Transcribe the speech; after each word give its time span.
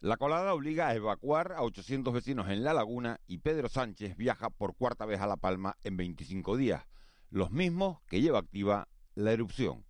La 0.00 0.16
colada 0.16 0.54
obliga 0.54 0.86
a 0.86 0.94
evacuar 0.94 1.54
a 1.54 1.62
800 1.62 2.14
vecinos 2.14 2.48
en 2.50 2.62
la 2.62 2.72
laguna 2.72 3.18
y 3.26 3.38
Pedro 3.38 3.68
Sánchez 3.68 4.16
viaja 4.16 4.48
por 4.48 4.76
cuarta 4.76 5.06
vez 5.06 5.20
a 5.20 5.26
La 5.26 5.36
Palma 5.36 5.76
en 5.82 5.96
25 5.96 6.56
días, 6.56 6.86
los 7.30 7.50
mismos 7.50 8.00
que 8.06 8.20
lleva 8.20 8.38
activa 8.38 8.86
la 9.16 9.32
erupción. 9.32 9.84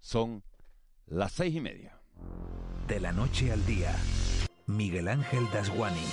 Son 0.00 0.42
las 1.04 1.32
seis 1.32 1.54
y 1.54 1.60
media. 1.60 2.00
De 2.86 3.00
la 3.00 3.12
noche 3.12 3.52
al 3.52 3.66
día, 3.66 3.94
Miguel 4.66 5.08
Ángel 5.08 5.44
Dasguani. 5.52 6.06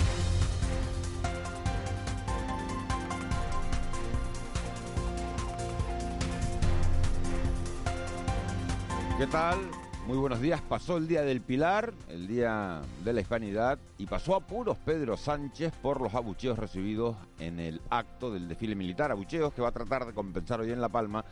¿Qué 9.16 9.26
tal? 9.26 9.85
Muy 10.06 10.18
buenos 10.18 10.40
días. 10.40 10.62
Pasó 10.62 10.98
el 10.98 11.08
Día 11.08 11.22
del 11.22 11.40
Pilar, 11.40 11.92
el 12.08 12.28
Día 12.28 12.80
de 13.02 13.12
la 13.12 13.20
Hispanidad, 13.20 13.76
y 13.98 14.06
pasó 14.06 14.36
a 14.36 14.40
puros 14.40 14.78
Pedro 14.78 15.16
Sánchez 15.16 15.72
por 15.82 16.00
los 16.00 16.14
abucheos 16.14 16.56
recibidos 16.56 17.16
en 17.40 17.58
el 17.58 17.80
acto 17.90 18.32
del 18.32 18.46
desfile 18.46 18.76
militar. 18.76 19.10
Abucheos 19.10 19.52
que 19.52 19.62
va 19.62 19.70
a 19.70 19.72
tratar 19.72 20.06
de 20.06 20.12
compensar 20.12 20.60
hoy 20.60 20.70
en 20.70 20.80
La 20.80 20.88
Palma 20.88 21.24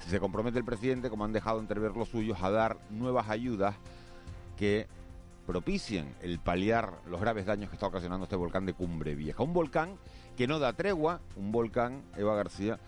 si 0.00 0.10
se 0.10 0.18
compromete 0.18 0.58
el 0.58 0.64
presidente, 0.64 1.08
como 1.08 1.24
han 1.24 1.32
dejado 1.32 1.60
entrever 1.60 1.96
los 1.96 2.08
suyos, 2.08 2.42
a 2.42 2.50
dar 2.50 2.78
nuevas 2.90 3.28
ayudas 3.28 3.76
que 4.56 4.88
propicien 5.46 6.12
el 6.20 6.40
paliar 6.40 6.94
los 7.06 7.20
graves 7.20 7.46
daños 7.46 7.70
que 7.70 7.76
está 7.76 7.86
ocasionando 7.86 8.24
este 8.24 8.34
volcán 8.34 8.66
de 8.66 8.74
Cumbre 8.74 9.14
Vieja. 9.14 9.44
Un 9.44 9.52
volcán 9.52 9.98
que 10.36 10.48
no 10.48 10.58
da 10.58 10.72
tregua, 10.72 11.20
un 11.36 11.52
volcán, 11.52 12.02
Eva 12.16 12.34
García, 12.34 12.80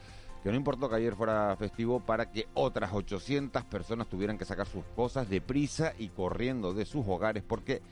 que 0.49 0.53
no 0.53 0.57
importó 0.57 0.89
que 0.89 0.97
ayer 0.97 1.15
fuera 1.15 1.55
festivo 1.59 2.01
para 2.01 2.33
que 2.33 2.49
otras 2.55 2.91
800 2.95 3.65
personas 3.65 4.09
tuvieran 4.09 4.39
que 4.39 4.47
sacar 4.47 4.67
sus 4.67 4.83
cosas 4.97 5.29
deprisa 5.29 5.93
y 5.99 6.09
corriendo 6.09 6.73
de 6.73 6.87
sus 6.87 7.07
hogares 7.07 7.43
porque 7.47 7.83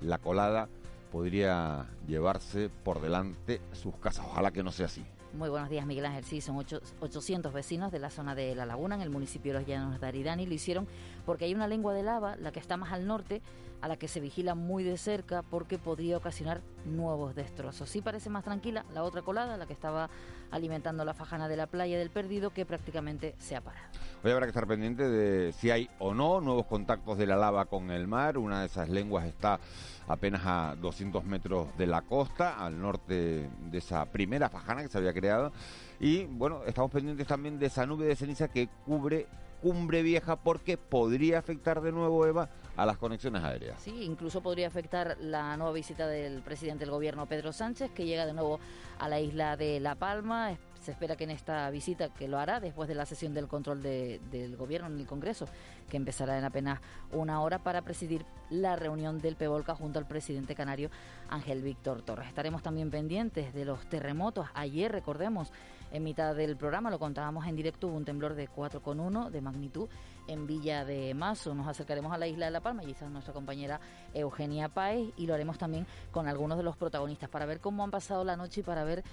la 0.00 0.18
colada 0.18 0.68
podría 1.10 1.88
llevarse 2.06 2.70
por 2.84 3.00
delante 3.00 3.60
sus 3.72 3.96
casas. 3.96 4.26
Ojalá 4.30 4.52
que 4.52 4.62
no 4.62 4.70
sea 4.70 4.86
así. 4.86 5.04
Muy 5.32 5.48
buenos 5.48 5.68
días, 5.68 5.84
Miguel 5.86 6.06
Ángel. 6.06 6.22
Sí, 6.22 6.40
son 6.40 6.56
800 7.00 7.52
vecinos 7.52 7.90
de 7.90 7.98
la 7.98 8.10
zona 8.10 8.36
de 8.36 8.54
La 8.54 8.64
Laguna, 8.64 8.94
en 8.94 9.00
el 9.00 9.10
municipio 9.10 9.52
de 9.52 9.58
Los 9.58 9.68
Llanos 9.68 10.00
de 10.00 10.06
Aridani. 10.06 10.46
Lo 10.46 10.54
hicieron 10.54 10.86
porque 11.26 11.46
hay 11.46 11.54
una 11.56 11.66
lengua 11.66 11.94
de 11.94 12.04
lava, 12.04 12.36
la 12.36 12.52
que 12.52 12.60
está 12.60 12.76
más 12.76 12.92
al 12.92 13.08
norte, 13.08 13.42
a 13.80 13.88
la 13.88 13.96
que 13.96 14.08
se 14.08 14.20
vigila 14.20 14.54
muy 14.54 14.82
de 14.82 14.96
cerca 14.96 15.42
porque 15.42 15.78
podría 15.78 16.16
ocasionar 16.16 16.62
nuevos 16.84 17.34
destrozos. 17.34 17.88
Sí 17.88 18.00
parece 18.00 18.30
más 18.30 18.44
tranquila 18.44 18.84
la 18.94 19.02
otra 19.02 19.22
colada, 19.22 19.56
la 19.56 19.66
que 19.66 19.72
estaba 19.72 20.08
alimentando 20.50 21.04
la 21.04 21.14
fajana 21.14 21.48
de 21.48 21.56
la 21.56 21.66
playa 21.66 21.98
del 21.98 22.10
Perdido, 22.10 22.50
que 22.50 22.64
prácticamente 22.64 23.34
se 23.38 23.56
ha 23.56 23.60
parado. 23.60 23.86
Hoy 24.22 24.30
habrá 24.30 24.46
que 24.46 24.50
estar 24.50 24.66
pendiente 24.66 25.08
de 25.08 25.52
si 25.52 25.70
hay 25.70 25.90
o 25.98 26.14
no 26.14 26.40
nuevos 26.40 26.66
contactos 26.66 27.18
de 27.18 27.26
la 27.26 27.36
lava 27.36 27.66
con 27.66 27.90
el 27.90 28.06
mar. 28.06 28.38
Una 28.38 28.60
de 28.60 28.66
esas 28.66 28.88
lenguas 28.88 29.26
está 29.26 29.60
apenas 30.08 30.42
a 30.44 30.76
200 30.80 31.24
metros 31.24 31.76
de 31.76 31.86
la 31.86 32.02
costa, 32.02 32.64
al 32.64 32.80
norte 32.80 33.50
de 33.70 33.78
esa 33.78 34.04
primera 34.06 34.48
fajana 34.48 34.82
que 34.82 34.88
se 34.88 34.98
había 34.98 35.12
creado. 35.12 35.52
Y 36.00 36.24
bueno, 36.24 36.62
estamos 36.66 36.90
pendientes 36.90 37.26
también 37.26 37.58
de 37.58 37.66
esa 37.66 37.86
nube 37.86 38.06
de 38.06 38.16
ceniza 38.16 38.48
que 38.48 38.68
cubre 38.86 39.26
Cumbre 39.64 40.02
Vieja 40.02 40.36
porque 40.36 40.76
podría 40.76 41.38
afectar 41.38 41.80
de 41.80 41.90
nuevo, 41.90 42.26
Eva, 42.26 42.50
a 42.76 42.86
las 42.86 42.96
conexiones 42.98 43.42
aéreas. 43.42 43.80
Sí, 43.80 44.02
incluso 44.02 44.40
podría 44.42 44.66
afectar 44.66 45.16
la 45.20 45.56
nueva 45.56 45.72
visita 45.72 46.06
del 46.06 46.42
presidente 46.42 46.84
del 46.84 46.90
gobierno, 46.90 47.26
Pedro 47.26 47.52
Sánchez, 47.52 47.90
que 47.92 48.04
llega 48.04 48.26
de 48.26 48.32
nuevo 48.32 48.58
a 48.98 49.08
la 49.08 49.20
isla 49.20 49.56
de 49.56 49.80
La 49.80 49.94
Palma. 49.94 50.56
Se 50.80 50.90
espera 50.90 51.16
que 51.16 51.24
en 51.24 51.30
esta 51.30 51.70
visita, 51.70 52.10
que 52.10 52.28
lo 52.28 52.38
hará 52.38 52.60
después 52.60 52.88
de 52.88 52.94
la 52.94 53.06
sesión 53.06 53.32
del 53.32 53.48
control 53.48 53.82
del 53.82 54.56
gobierno 54.56 54.88
en 54.88 55.00
el 55.00 55.06
Congreso, 55.06 55.46
que 55.88 55.96
empezará 55.96 56.38
en 56.38 56.44
apenas 56.44 56.80
una 57.10 57.40
hora 57.40 57.58
para 57.58 57.80
presidir 57.82 58.26
la 58.50 58.76
reunión 58.76 59.18
del 59.18 59.36
PEVOLCA 59.36 59.74
junto 59.74 59.98
al 59.98 60.06
presidente 60.06 60.54
canario 60.54 60.90
Ángel 61.30 61.62
Víctor 61.62 62.02
Torres. 62.02 62.28
Estaremos 62.28 62.62
también 62.62 62.90
pendientes 62.90 63.54
de 63.54 63.64
los 63.64 63.86
terremotos. 63.88 64.46
Ayer, 64.52 64.92
recordemos, 64.92 65.52
en 65.94 66.02
mitad 66.02 66.34
del 66.34 66.56
programa 66.56 66.90
lo 66.90 66.98
contábamos 66.98 67.46
en 67.46 67.54
directo, 67.54 67.86
hubo 67.86 67.96
un 67.96 68.04
temblor 68.04 68.34
de 68.34 68.48
4,1 68.48 69.30
de 69.30 69.40
magnitud 69.40 69.88
en 70.26 70.44
Villa 70.44 70.84
de 70.84 71.14
Mazo. 71.14 71.54
Nos 71.54 71.68
acercaremos 71.68 72.12
a 72.12 72.18
la 72.18 72.26
isla 72.26 72.46
de 72.46 72.50
La 72.50 72.60
Palma, 72.60 72.82
y 72.82 72.90
está 72.90 73.08
nuestra 73.08 73.32
compañera 73.32 73.80
Eugenia 74.12 74.68
Páez, 74.68 75.12
y 75.16 75.26
lo 75.26 75.34
haremos 75.34 75.56
también 75.56 75.86
con 76.10 76.26
algunos 76.26 76.58
de 76.58 76.64
los 76.64 76.76
protagonistas 76.76 77.28
para 77.28 77.46
ver 77.46 77.60
cómo 77.60 77.84
han 77.84 77.92
pasado 77.92 78.24
la 78.24 78.36
noche 78.36 78.62
y 78.62 78.64
para 78.64 78.82
ver 78.82 79.04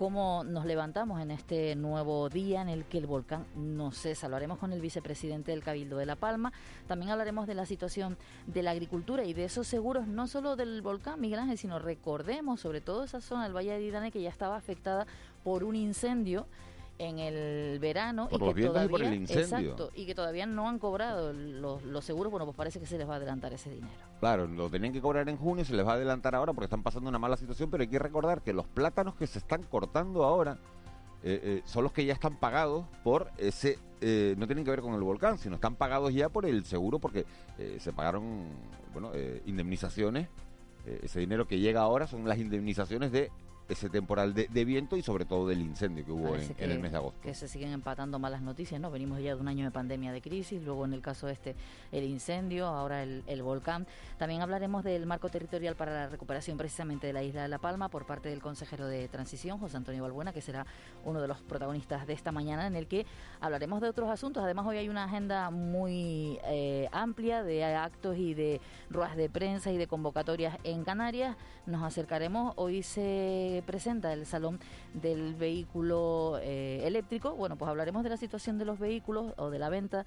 cómo 0.00 0.44
nos 0.44 0.64
levantamos 0.64 1.20
en 1.20 1.30
este 1.30 1.76
nuevo 1.76 2.30
día 2.30 2.62
en 2.62 2.70
el 2.70 2.86
que 2.86 2.96
el 2.96 3.06
volcán 3.06 3.44
no 3.54 3.92
cesa. 3.92 4.30
Lo 4.30 4.36
haremos 4.36 4.58
con 4.58 4.72
el 4.72 4.80
vicepresidente 4.80 5.50
del 5.50 5.62
Cabildo 5.62 5.98
de 5.98 6.06
La 6.06 6.16
Palma. 6.16 6.54
También 6.86 7.10
hablaremos 7.10 7.46
de 7.46 7.54
la 7.54 7.66
situación 7.66 8.16
de 8.46 8.62
la 8.62 8.70
agricultura 8.70 9.24
y 9.24 9.34
de 9.34 9.44
esos 9.44 9.66
seguros, 9.66 10.06
no 10.06 10.26
solo 10.26 10.56
del 10.56 10.80
volcán 10.80 11.20
Miguel 11.20 11.40
Ángel, 11.40 11.58
sino 11.58 11.78
recordemos 11.78 12.60
sobre 12.60 12.80
todo 12.80 13.04
esa 13.04 13.20
zona 13.20 13.42
del 13.42 13.54
Valle 13.54 13.72
de 13.72 13.82
Idane 13.82 14.10
que 14.10 14.22
ya 14.22 14.30
estaba 14.30 14.56
afectada 14.56 15.06
por 15.42 15.64
un 15.64 15.76
incendio 15.76 16.46
en 17.00 17.18
el 17.18 17.78
verano 17.78 18.28
y 18.30 18.38
que 18.38 18.66
todavía, 18.66 19.14
Exacto, 19.14 19.90
y 19.94 20.04
que 20.04 20.14
todavía 20.14 20.44
no 20.44 20.68
han 20.68 20.78
cobrado 20.78 21.32
los, 21.32 21.82
los, 21.82 22.04
seguros, 22.04 22.30
bueno, 22.30 22.44
pues 22.44 22.56
parece 22.56 22.78
que 22.78 22.84
se 22.84 22.98
les 22.98 23.08
va 23.08 23.14
a 23.14 23.16
adelantar 23.16 23.54
ese 23.54 23.70
dinero. 23.70 23.92
Claro, 24.20 24.46
lo 24.46 24.68
tenían 24.68 24.92
que 24.92 25.00
cobrar 25.00 25.26
en 25.30 25.38
junio, 25.38 25.64
se 25.64 25.74
les 25.74 25.86
va 25.86 25.92
a 25.92 25.94
adelantar 25.94 26.34
ahora 26.34 26.52
porque 26.52 26.66
están 26.66 26.82
pasando 26.82 27.08
una 27.08 27.18
mala 27.18 27.38
situación, 27.38 27.70
pero 27.70 27.82
hay 27.82 27.88
que 27.88 27.98
recordar 27.98 28.42
que 28.42 28.52
los 28.52 28.66
plátanos 28.66 29.14
que 29.14 29.26
se 29.26 29.38
están 29.38 29.62
cortando 29.62 30.24
ahora 30.24 30.58
eh, 31.22 31.40
eh, 31.42 31.62
son 31.64 31.84
los 31.84 31.92
que 31.92 32.04
ya 32.04 32.12
están 32.12 32.36
pagados 32.36 32.84
por 33.02 33.30
ese, 33.38 33.78
eh, 34.02 34.34
no 34.36 34.46
tienen 34.46 34.64
que 34.64 34.70
ver 34.70 34.82
con 34.82 34.92
el 34.92 35.00
volcán, 35.00 35.38
sino 35.38 35.54
están 35.54 35.76
pagados 35.76 36.12
ya 36.12 36.28
por 36.28 36.44
el 36.44 36.66
seguro 36.66 36.98
porque 36.98 37.24
se 37.78 37.92
pagaron, 37.92 38.44
bueno, 38.92 39.12
indemnizaciones. 39.46 40.28
ese 41.02 41.20
dinero 41.20 41.46
que 41.46 41.58
llega 41.58 41.80
ahora 41.80 42.06
son 42.06 42.26
las 42.26 42.38
indemnizaciones 42.38 43.12
de 43.12 43.30
ese 43.70 43.88
temporal 43.88 44.34
de, 44.34 44.64
viento 44.64 44.96
y 44.96 45.02
sobre 45.02 45.24
todo 45.24 45.48
del 45.48 45.60
incendio 45.60 46.04
que 46.04 46.12
hubo 46.12 46.36
en, 46.36 46.54
el 46.58 46.78
mes 46.80 46.92
de 46.92 46.98
agosto. 46.98 47.20
Que 47.22 47.34
se 47.34 47.48
siguen 47.48 47.70
empatando 47.70 48.18
malas 48.18 48.42
noticias, 48.42 48.80
¿no? 48.80 48.90
Venimos 48.90 49.20
ya 49.20 49.34
de 49.34 49.40
un 49.40 49.48
año 49.48 49.64
de 49.64 49.70
pandemia 49.70 50.12
de 50.12 50.20
crisis, 50.20 50.62
luego 50.62 50.84
en 50.84 50.92
el 50.92 51.00
caso 51.00 51.28
este 51.28 51.54
el 51.92 52.04
incendio, 52.04 52.66
ahora 52.66 53.02
el, 53.02 53.22
el 53.26 53.42
volcán. 53.42 53.86
También 54.18 54.42
hablaremos 54.42 54.84
del 54.84 55.06
marco 55.06 55.28
territorial 55.28 55.76
para 55.76 55.92
la 55.92 56.08
recuperación 56.08 56.58
precisamente 56.58 57.06
de 57.06 57.12
la 57.12 57.22
isla 57.22 57.42
de 57.42 57.48
La 57.48 57.58
Palma 57.58 57.88
por 57.88 58.06
parte 58.06 58.28
del 58.28 58.42
consejero 58.42 58.86
de 58.86 59.08
Transición, 59.08 59.58
José 59.58 59.76
Antonio 59.76 60.02
Balbuena, 60.02 60.32
que 60.32 60.40
será 60.40 60.66
uno 61.04 61.20
de 61.20 61.28
los 61.28 61.38
protagonistas 61.40 62.06
de 62.06 62.12
esta 62.12 62.32
mañana, 62.32 62.66
en 62.66 62.76
el 62.76 62.86
que 62.86 63.06
hablaremos 63.40 63.80
de 63.80 63.88
otros 63.88 64.10
asuntos. 64.10 64.42
Además, 64.42 64.66
hoy 64.66 64.78
hay 64.78 64.88
una 64.88 65.04
agenda 65.04 65.50
muy 65.50 66.38
eh, 66.44 66.88
amplia 66.92 67.42
de 67.42 67.64
actos 67.64 68.16
y 68.16 68.34
de 68.34 68.60
ruedas 68.90 69.16
de 69.16 69.30
prensa 69.30 69.70
y 69.70 69.78
de 69.78 69.86
convocatorias 69.86 70.58
en 70.64 70.84
Canarias. 70.84 71.36
Nos 71.66 71.82
acercaremos. 71.82 72.52
Hoy 72.56 72.82
se 72.82 73.59
presenta 73.62 74.12
el 74.12 74.26
Salón 74.26 74.58
del 74.94 75.34
Vehículo 75.34 76.38
eh, 76.42 76.82
Eléctrico. 76.84 77.34
Bueno, 77.34 77.56
pues 77.56 77.68
hablaremos 77.68 78.02
de 78.02 78.10
la 78.10 78.16
situación 78.16 78.58
de 78.58 78.64
los 78.64 78.78
vehículos 78.78 79.32
o 79.36 79.50
de 79.50 79.58
la 79.58 79.68
venta 79.68 80.04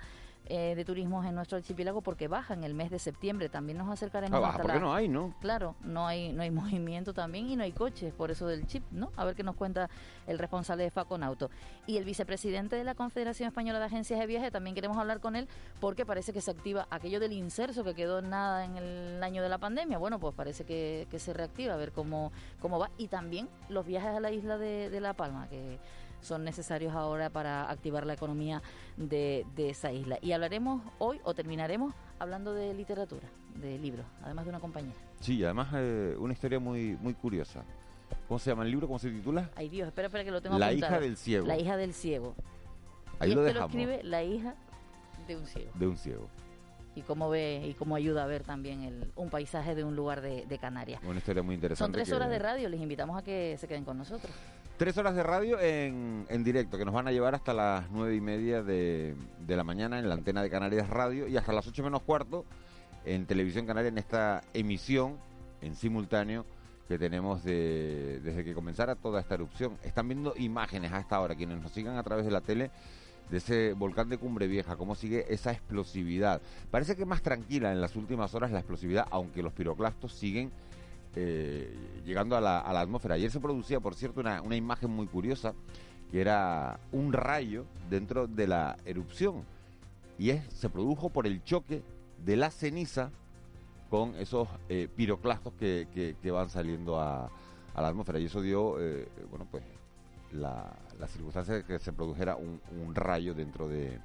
eh, 0.48 0.76
de 0.76 0.84
turismo 0.84 1.24
en 1.24 1.36
nuestro 1.36 1.58
archipiélago 1.58 2.02
porque 2.02 2.28
baja 2.28 2.54
en 2.54 2.66
el 2.66 2.74
mes 2.74 2.92
de 2.92 3.00
septiembre. 3.00 3.48
También 3.48 3.78
nos 3.78 3.90
acercaremos 3.90 4.42
ah, 4.44 4.58
porque 4.62 4.80
no 4.80 4.94
hay, 4.94 5.08
¿no? 5.08 5.34
Claro, 5.40 5.76
no 5.82 6.06
hay, 6.06 6.34
no 6.34 6.42
hay 6.42 6.52
movimiento 6.64 7.14
también 7.14 7.50
y 7.50 7.56
no 7.56 7.64
hay 7.64 7.72
coches, 7.72 8.14
por 8.14 8.30
eso 8.30 8.46
del 8.48 8.68
chip, 8.68 8.84
¿no? 8.92 9.12
A 9.16 9.24
ver 9.24 9.36
qué 9.36 9.44
nos 9.44 9.56
cuenta 9.56 9.90
el 10.28 10.38
responsable 10.38 10.84
de 10.84 10.92
Faconauto. 10.92 11.50
Y 11.88 11.98
el 11.98 12.04
vicepresidente 12.04 12.76
de 12.76 12.84
la 12.84 12.94
Confederación 12.94 13.48
Española 13.48 13.80
de 13.80 13.86
Agencias 13.86 14.20
de 14.20 14.28
Viaje, 14.28 14.52
también 14.52 14.76
queremos 14.76 14.98
hablar 14.98 15.22
con 15.22 15.36
él 15.36 15.48
porque 15.80 16.06
parece 16.06 16.34
que 16.34 16.42
se 16.42 16.52
activa 16.52 16.88
aquello 16.90 17.20
del 17.20 17.32
inserso 17.32 17.84
que 17.84 17.94
quedó 17.94 18.22
nada 18.22 18.66
en 18.66 18.78
el 18.78 19.24
año 19.24 19.44
de 19.44 19.50
la 19.50 19.60
pandemia. 19.60 19.98
Bueno, 19.98 20.20
pues 20.20 20.36
parece 20.36 20.66
que, 20.66 21.08
que 21.10 21.20
se 21.20 21.34
reactiva, 21.34 21.74
a 21.74 21.78
ver 21.78 21.94
cómo, 21.94 22.32
cómo 22.62 22.80
va. 22.80 22.90
Y 22.98 23.08
también 23.08 23.48
los 23.70 23.86
viajes 23.86 24.10
a 24.10 24.20
la 24.20 24.32
isla 24.32 24.58
de, 24.58 24.90
de 24.90 25.00
La 25.00 25.14
Palma, 25.14 25.48
que 25.50 25.80
son 26.24 26.44
necesarios 26.44 26.94
ahora 26.94 27.30
para 27.30 27.70
activar 27.70 28.06
la 28.06 28.14
economía 28.14 28.62
de, 28.98 29.46
esa 29.58 29.92
isla. 29.92 30.18
Y 30.22 30.32
hablaremos 30.32 30.82
hoy 31.00 31.20
o 31.24 31.34
terminaremos 31.34 31.94
hablando 32.20 32.54
de 32.54 32.74
literatura, 32.74 33.28
de 33.56 33.78
libros, 33.78 34.06
además 34.24 34.46
de 34.46 34.50
una 34.50 34.60
compañera. 34.60 34.96
Sí, 35.20 35.44
además 35.44 35.70
eh, 35.74 36.16
una 36.20 36.34
historia 36.34 36.60
muy, 36.60 36.98
muy 37.02 37.14
curiosa. 37.14 37.64
¿Cómo 38.28 38.40
se 38.40 38.50
llama 38.50 38.64
el 38.64 38.72
libro? 38.72 38.88
¿Cómo 38.88 39.00
se 39.00 39.10
titula? 39.10 39.50
Ay 39.56 39.70
Dios, 39.70 39.88
espera, 39.88 40.08
espera 40.08 40.24
que 40.24 40.32
lo 40.32 40.42
tengo 40.42 40.58
La 40.58 40.74
hija 40.74 41.00
del 41.00 41.18
ciego. 41.18 41.48
La 41.48 41.58
hija 41.58 41.78
del 41.78 41.94
ciego. 41.94 42.36
Ahí 43.20 43.32
y 43.32 43.36
lo 43.36 43.46
este 43.46 43.60
lo 43.60 43.66
escribe 43.66 44.04
la 44.04 44.24
hija 44.24 44.56
de 45.28 45.36
un 45.36 45.46
ciego. 45.46 45.72
De 45.76 45.88
un 45.88 45.98
ciego 45.98 46.28
y 46.96 47.02
cómo 47.02 47.30
ve 47.30 47.66
y 47.68 47.74
cómo 47.74 47.96
ayuda 47.96 48.24
a 48.24 48.28
ver 48.28 48.44
también 48.44 48.84
el, 48.84 49.12
un 49.16 49.30
paisaje 49.30 49.76
de 49.76 49.84
un 49.84 49.96
lugar 49.96 50.22
de, 50.22 50.46
de 50.46 50.58
Canarias. 50.58 51.02
Una 51.04 51.18
historia 51.18 51.44
muy 51.44 51.56
interesante. 51.56 51.86
Son 51.86 51.92
tres 51.92 52.12
horas 52.12 52.30
de 52.30 52.40
radio, 52.40 52.70
les 52.70 52.82
invitamos 52.82 53.18
a 53.18 53.24
que 53.24 53.58
se 53.60 53.68
queden 53.68 53.84
con 53.84 53.98
nosotros. 53.98 54.32
Tres 54.84 54.98
horas 54.98 55.16
de 55.16 55.24
radio 55.24 55.62
en, 55.62 56.26
en 56.28 56.44
directo, 56.44 56.78
que 56.78 56.84
nos 56.84 56.94
van 56.94 57.08
a 57.08 57.14
llevar 57.14 57.34
hasta 57.36 57.54
las 57.54 57.90
nueve 57.90 58.16
y 58.16 58.20
media 58.20 58.64
de, 58.64 59.16
de 59.40 59.56
la 59.56 59.64
mañana 59.64 59.98
en 59.98 60.10
la 60.10 60.16
antena 60.16 60.44
de 60.44 60.50
Canarias 60.50 60.90
Radio 60.90 61.26
y 61.26 61.38
hasta 61.38 61.54
las 61.54 61.66
ocho 61.66 61.84
menos 61.84 62.02
cuarto 62.02 62.44
en 63.06 63.26
Televisión 63.26 63.66
Canaria 63.66 63.88
en 63.88 63.98
esta 63.98 64.44
emisión 64.54 65.16
en 65.62 65.78
simultáneo 65.78 66.46
que 66.90 67.00
tenemos 67.00 67.46
de, 67.46 68.20
desde 68.26 68.44
que 68.44 68.54
comenzara 68.54 68.96
toda 68.96 69.22
esta 69.22 69.36
erupción. 69.36 69.78
Están 69.86 70.10
viendo 70.10 70.34
imágenes 70.36 70.92
hasta 70.92 71.16
ahora, 71.16 71.36
quienes 71.36 71.62
nos 71.62 71.72
sigan 71.72 71.96
a 71.96 72.04
través 72.04 72.26
de 72.26 72.32
la 72.32 72.42
tele 72.42 72.70
de 73.32 73.38
ese 73.38 73.72
volcán 73.72 74.10
de 74.10 74.18
Cumbre 74.18 74.48
Vieja, 74.48 74.76
cómo 74.76 74.96
sigue 74.96 75.34
esa 75.34 75.54
explosividad. 75.54 76.42
Parece 76.72 76.98
que 76.98 77.06
más 77.06 77.22
tranquila 77.22 77.72
en 77.72 77.80
las 77.80 77.96
últimas 77.96 78.36
horas 78.36 78.52
la 78.52 78.60
explosividad, 78.60 79.08
aunque 79.12 79.44
los 79.44 79.54
piroclastos 79.54 80.12
siguen 80.12 80.52
eh, 81.16 82.02
llegando 82.06 82.36
a 82.36 82.42
la, 82.42 82.60
atmósfera. 82.60 83.16
Ayer 83.16 83.32
se 83.32 83.40
producía, 83.40 83.80
por 83.80 83.96
cierto, 83.96 84.22
una, 84.22 84.56
imagen 84.56 84.90
muy 84.90 85.08
curiosa, 85.08 85.54
que 86.12 86.22
era 86.22 86.80
un 86.92 87.14
rayo 87.14 87.66
dentro 87.90 88.28
de 88.28 88.48
la 88.48 88.78
erupción. 88.86 89.44
Y 90.18 90.32
es, 90.32 90.44
se 90.54 90.70
produjo 90.70 91.10
por 91.10 91.28
el 91.28 91.44
choque 91.44 91.84
de 92.24 92.36
la 92.36 92.52
ceniza 92.52 93.12
con 93.90 94.16
esos 94.16 94.48
eh, 94.70 94.88
piroclastos 94.96 95.54
que, 95.54 96.18
van 96.32 96.50
saliendo 96.50 97.00
a, 97.00 97.30
la 97.76 97.88
atmósfera. 97.88 98.20
Y 98.20 98.26
eso 98.26 98.42
dio, 98.42 98.80
eh, 98.80 99.08
bueno, 99.30 99.48
pues 99.50 99.64
la, 100.32 100.72
la, 101.00 101.08
circunstancia 101.08 101.56
de 101.56 101.64
que 101.64 101.80
se 101.80 101.94
produjera 101.94 102.36
un, 102.36 102.60
un, 102.82 102.96
rayo 102.96 103.34
dentro 103.34 103.68
de, 103.68 104.00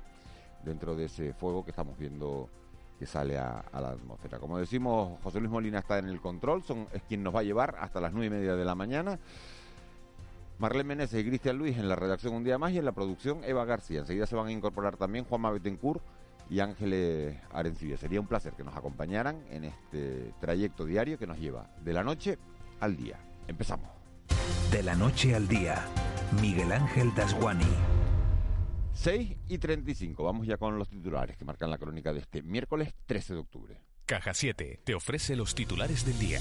dentro 0.64 0.94
de 0.94 1.06
ese 1.06 1.32
fuego 1.32 1.64
que 1.64 1.70
estamos 1.70 1.98
viendo 1.98 2.50
que 2.98 3.06
sale 3.06 3.38
a, 3.38 3.64
la 3.72 3.90
atmósfera. 3.90 4.38
Como 4.38 4.58
decimos, 4.58 5.18
José 5.22 5.38
Luis 5.40 5.50
Molina 5.50 5.78
está 5.78 5.98
en 5.98 6.08
el 6.08 6.20
control, 6.20 6.62
son, 6.62 6.88
es 6.92 7.02
quien 7.02 7.22
nos 7.22 7.34
va 7.34 7.40
a 7.40 7.44
llevar 7.44 7.76
hasta 7.80 8.00
las 8.00 8.12
nueve 8.12 8.26
y 8.26 8.30
media 8.30 8.56
de 8.56 8.64
la 8.64 8.74
mañana. 8.74 9.18
Marlene 10.58 10.88
Meneses 10.88 11.20
y 11.20 11.28
Cristian 11.28 11.56
Luis 11.56 11.78
en 11.78 11.88
la 11.88 11.94
redacción 11.94 12.34
un 12.34 12.42
día 12.42 12.58
más 12.58 12.72
y 12.72 12.78
en 12.78 12.84
la 12.84 12.92
producción 12.92 13.44
Eva 13.44 13.64
García. 13.64 14.00
Enseguida 14.00 14.26
se 14.26 14.34
van 14.34 14.48
a 14.48 14.52
incorporar 14.52 14.96
también 14.96 15.24
Juanma 15.24 15.52
Betancourt 15.52 16.02
y 16.50 16.58
Ángeles 16.58 17.36
Arencibia. 17.52 17.96
Sería 17.96 18.20
un 18.20 18.26
placer 18.26 18.54
que 18.54 18.64
nos 18.64 18.76
acompañaran 18.76 19.44
en 19.50 19.64
este 19.64 20.32
trayecto 20.40 20.84
diario 20.84 21.18
que 21.18 21.28
nos 21.28 21.38
lleva 21.38 21.68
de 21.84 21.92
la 21.92 22.02
noche 22.02 22.38
al 22.80 22.96
día. 22.96 23.18
Empezamos. 23.46 23.88
De 24.72 24.82
la 24.82 24.94
noche 24.94 25.34
al 25.34 25.46
día, 25.46 25.86
Miguel 26.40 26.72
Ángel 26.72 27.14
Dasguani. 27.14 27.97
6 28.98 29.36
y 29.48 29.58
35. 29.58 30.24
Vamos 30.24 30.46
ya 30.46 30.56
con 30.56 30.76
los 30.76 30.88
titulares 30.88 31.36
que 31.36 31.44
marcan 31.44 31.70
la 31.70 31.78
crónica 31.78 32.12
de 32.12 32.18
este 32.18 32.42
miércoles 32.42 32.92
13 33.06 33.34
de 33.34 33.40
octubre. 33.40 33.80
Caja 34.04 34.34
7 34.34 34.80
te 34.82 34.94
ofrece 34.94 35.36
los 35.36 35.54
titulares 35.54 36.04
del 36.04 36.18
día. 36.18 36.40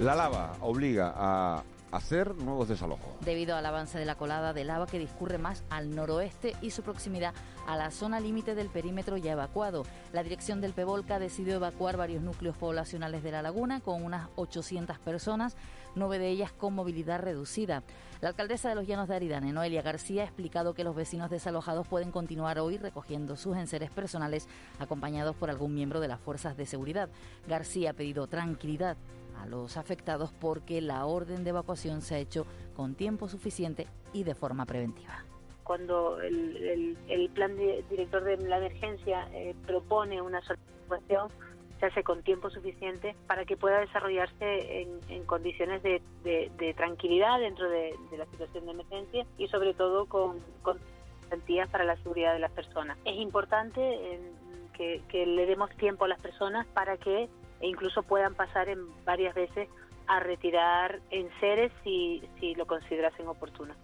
La 0.00 0.14
lava 0.14 0.56
obliga 0.60 1.12
a 1.14 1.64
hacer 1.90 2.34
nuevos 2.36 2.68
desalojos. 2.68 3.08
Debido 3.20 3.56
al 3.56 3.66
avance 3.66 3.98
de 3.98 4.04
la 4.04 4.16
colada 4.16 4.52
de 4.52 4.64
lava 4.64 4.86
que 4.86 4.98
discurre 4.98 5.38
más 5.38 5.64
al 5.70 5.94
noroeste 5.94 6.54
y 6.60 6.70
su 6.70 6.82
proximidad 6.82 7.34
a 7.66 7.76
la 7.76 7.90
zona 7.90 8.20
límite 8.20 8.54
del 8.54 8.68
perímetro 8.68 9.16
ya 9.16 9.32
evacuado, 9.32 9.84
la 10.12 10.22
dirección 10.22 10.60
del 10.60 10.72
Pevolca 10.72 11.18
decidió 11.18 11.54
evacuar 11.54 11.96
varios 11.96 12.22
núcleos 12.22 12.56
poblacionales 12.56 13.22
de 13.22 13.32
la 13.32 13.42
laguna 13.42 13.80
con 13.80 14.04
unas 14.04 14.28
800 14.36 14.98
personas, 14.98 15.56
nueve 15.94 16.18
de 16.18 16.28
ellas 16.28 16.52
con 16.52 16.74
movilidad 16.74 17.20
reducida. 17.20 17.82
La 18.20 18.30
alcaldesa 18.30 18.68
de 18.68 18.74
los 18.74 18.86
Llanos 18.86 19.08
de 19.08 19.14
Aridane, 19.14 19.52
Noelia 19.52 19.82
García, 19.82 20.22
ha 20.22 20.26
explicado 20.26 20.74
que 20.74 20.82
los 20.82 20.96
vecinos 20.96 21.30
desalojados 21.30 21.86
pueden 21.86 22.10
continuar 22.10 22.58
hoy 22.58 22.76
recogiendo 22.76 23.36
sus 23.36 23.56
enseres 23.56 23.90
personales 23.90 24.48
acompañados 24.80 25.36
por 25.36 25.50
algún 25.50 25.74
miembro 25.74 26.00
de 26.00 26.08
las 26.08 26.20
fuerzas 26.20 26.56
de 26.56 26.66
seguridad. 26.66 27.08
García 27.46 27.90
ha 27.90 27.94
pedido 27.94 28.26
tranquilidad 28.26 28.96
a 29.40 29.46
los 29.46 29.76
afectados 29.76 30.32
porque 30.32 30.80
la 30.80 31.06
orden 31.06 31.44
de 31.44 31.50
evacuación 31.50 32.02
se 32.02 32.16
ha 32.16 32.18
hecho 32.18 32.46
con 32.74 32.94
tiempo 32.94 33.28
suficiente 33.28 33.86
y 34.12 34.24
de 34.24 34.34
forma 34.34 34.66
preventiva. 34.66 35.24
Cuando 35.64 36.20
el, 36.20 37.30
plan 37.34 37.56
director 37.90 38.24
de 38.24 38.36
la 38.38 38.58
emergencia 38.58 39.28
eh, 39.32 39.54
propone 39.66 40.22
una 40.22 40.40
evacuación, 40.40 41.28
se 41.78 41.86
hace 41.86 42.02
con 42.02 42.22
tiempo 42.22 42.50
suficiente 42.50 43.14
para 43.26 43.44
que 43.44 43.56
pueda 43.56 43.80
desarrollarse 43.80 44.88
en, 45.08 45.24
condiciones 45.24 45.82
de, 45.82 46.74
tranquilidad 46.76 47.38
dentro 47.38 47.68
de, 47.68 47.94
la 48.16 48.26
situación 48.26 48.64
de 48.64 48.72
emergencia 48.72 49.26
y 49.36 49.46
sobre 49.48 49.74
todo 49.74 50.06
con, 50.06 50.40
garantías 51.28 51.68
para 51.68 51.84
la 51.84 51.96
seguridad 51.96 52.32
de 52.32 52.40
las 52.40 52.50
personas. 52.52 52.98
Es 53.04 53.16
importante 53.16 53.80
eh, 53.82 55.02
que 55.08 55.26
le 55.26 55.46
demos 55.46 55.70
tiempo 55.76 56.06
a 56.06 56.08
las 56.08 56.20
personas 56.20 56.66
para 56.68 56.96
que 56.96 57.28
e 57.60 57.66
incluso 57.66 58.02
puedan 58.02 58.34
pasar 58.34 58.68
en 58.68 58.80
varias 59.04 59.34
veces 59.34 59.68
a 60.06 60.20
retirar 60.20 61.00
enseres 61.10 61.70
si, 61.84 62.22
si 62.40 62.54
lo 62.54 62.66
considerasen 62.66 63.26
oportuno. 63.28 63.74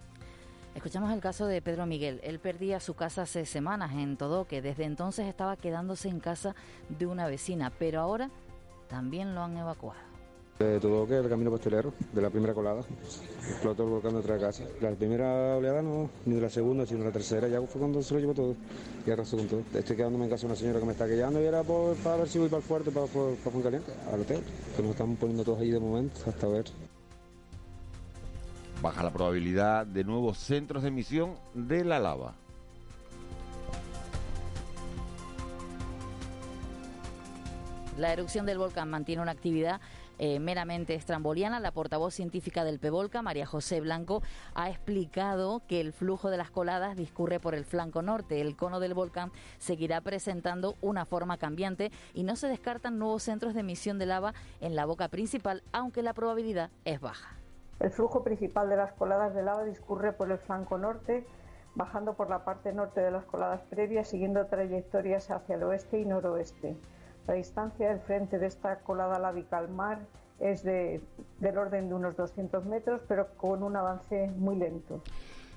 Escuchamos 0.74 1.12
el 1.12 1.20
caso 1.20 1.46
de 1.46 1.62
Pedro 1.62 1.86
Miguel. 1.86 2.20
Él 2.24 2.40
perdía 2.40 2.80
su 2.80 2.94
casa 2.94 3.22
hace 3.22 3.46
semanas 3.46 3.92
en 3.92 4.16
que 4.48 4.60
Desde 4.60 4.84
entonces 4.84 5.26
estaba 5.26 5.56
quedándose 5.56 6.08
en 6.08 6.18
casa 6.18 6.56
de 6.88 7.06
una 7.06 7.28
vecina, 7.28 7.70
pero 7.78 8.00
ahora 8.00 8.30
también 8.88 9.34
lo 9.34 9.42
han 9.42 9.56
evacuado. 9.56 10.13
De 10.58 10.78
todo 10.78 11.06
que 11.06 11.18
el 11.18 11.28
camino 11.28 11.50
pastelero, 11.50 11.92
de 12.12 12.22
la 12.22 12.30
primera 12.30 12.54
colada, 12.54 12.82
explotó 13.50 13.82
el 13.82 13.90
volcán 13.90 14.12
de 14.12 14.18
otra 14.18 14.38
casa. 14.38 14.62
La 14.80 14.90
primera 14.92 15.56
oleada 15.56 15.82
no, 15.82 16.08
ni 16.26 16.36
de 16.36 16.40
la 16.40 16.48
segunda, 16.48 16.86
sino 16.86 17.02
la 17.02 17.10
tercera, 17.10 17.48
ya 17.48 17.60
fue 17.62 17.80
cuando 17.80 18.00
se 18.00 18.14
lo 18.14 18.20
llevó 18.20 18.34
todo 18.34 18.54
y 19.04 19.10
arrasó 19.10 19.36
con 19.36 19.48
todo. 19.48 19.62
Estoy 19.74 19.96
quedándome 19.96 20.24
en 20.24 20.30
casa 20.30 20.42
de 20.42 20.46
una 20.46 20.56
señora 20.56 20.78
que 20.78 20.86
me 20.86 20.92
está 20.92 21.06
quedando 21.06 21.42
y 21.42 21.44
era 21.44 21.64
para 21.64 22.16
ver 22.18 22.28
si 22.28 22.38
voy 22.38 22.48
para 22.48 22.58
el 22.58 22.62
fuerte, 22.62 22.90
para, 22.92 23.06
para, 23.06 23.34
para 23.34 23.62
Caliente, 23.62 23.92
al 24.12 24.20
hotel, 24.20 24.42
que 24.76 24.82
nos 24.82 24.92
estamos 24.92 25.18
poniendo 25.18 25.42
todos 25.42 25.60
ahí 25.60 25.70
de 25.70 25.80
momento, 25.80 26.20
hasta 26.24 26.46
ver. 26.46 26.64
Baja 28.80 29.02
la 29.02 29.12
probabilidad 29.12 29.86
de 29.86 30.04
nuevos 30.04 30.38
centros 30.38 30.82
de 30.82 30.88
emisión 30.88 31.34
de 31.54 31.84
la 31.84 31.98
lava. 31.98 32.34
La 37.98 38.12
erupción 38.12 38.44
del 38.44 38.58
volcán 38.58 38.90
mantiene 38.90 39.22
una 39.22 39.30
actividad 39.30 39.80
eh, 40.19 40.38
meramente 40.40 40.94
estramboliana. 40.94 41.61
La 41.61 41.72
portavoz 41.72 42.14
científica 42.14 42.64
del 42.64 42.78
PEVOLCA, 42.78 43.22
María 43.22 43.46
José 43.46 43.81
Blanco, 43.81 44.22
ha 44.55 44.70
explicado 44.70 45.62
que 45.66 45.81
el 45.81 45.93
flujo 45.93 46.31
de 46.31 46.37
las 46.37 46.50
coladas 46.50 46.96
discurre 46.96 47.40
por 47.40 47.55
el 47.55 47.64
flanco 47.64 48.02
norte. 48.02 48.40
El 48.40 48.56
cono 48.56 48.81
del 48.81 48.94
volcán 48.94 49.32
seguirá 49.58 50.00
presentando 50.00 50.76
una 50.81 51.05
forma 51.05 51.38
cambiante 51.38 51.90
y 52.12 52.25
no 52.25 52.37
se 52.37 52.49
descartan 52.49 52.99
nuevos 52.99 53.22
centros 53.22 53.55
de 53.55 53.61
emisión 53.61 53.99
de 53.99 54.06
lava 54.06 54.34
en 54.61 54.76
la 54.76 54.87
boca 54.87 55.08
principal, 55.08 55.62
aunque 55.72 56.02
la 56.02 56.14
probabilidad 56.14 56.70
es 56.84 57.00
baja. 57.00 57.37
El 57.81 57.90
flujo 57.90 58.22
principal 58.22 58.69
de 58.69 58.76
las 58.76 58.93
coladas 58.93 59.34
de 59.34 59.43
lava 59.43 59.64
discurre 59.64 60.12
por 60.12 60.31
el 60.31 60.38
flanco 60.38 60.78
norte, 60.78 61.26
bajando 61.75 62.14
por 62.14 62.31
la 62.31 62.44
parte 62.44 62.72
norte 62.72 63.00
de 63.00 63.10
las 63.10 63.25
coladas 63.25 63.62
previas, 63.62 64.08
siguiendo 64.08 64.46
trayectorias 64.46 65.31
hacia 65.31 65.56
el 65.56 65.64
oeste 65.64 65.99
y 65.99 66.05
noroeste. 66.05 66.76
La 67.26 67.34
distancia 67.34 67.88
del 67.88 68.00
frente 68.00 68.38
de 68.38 68.46
esta 68.46 68.80
colada 68.80 69.18
lábica 69.18 69.58
al 69.58 69.68
mar 69.70 70.00
es 70.40 70.62
de, 70.62 71.00
del 71.40 71.58
orden 71.58 71.88
de 71.88 71.94
unos 71.94 72.16
200 72.16 72.64
metros, 72.66 73.00
pero 73.08 73.28
con 73.36 73.62
un 73.62 73.76
avance 73.76 74.30
muy 74.36 74.56
lento. 74.56 75.02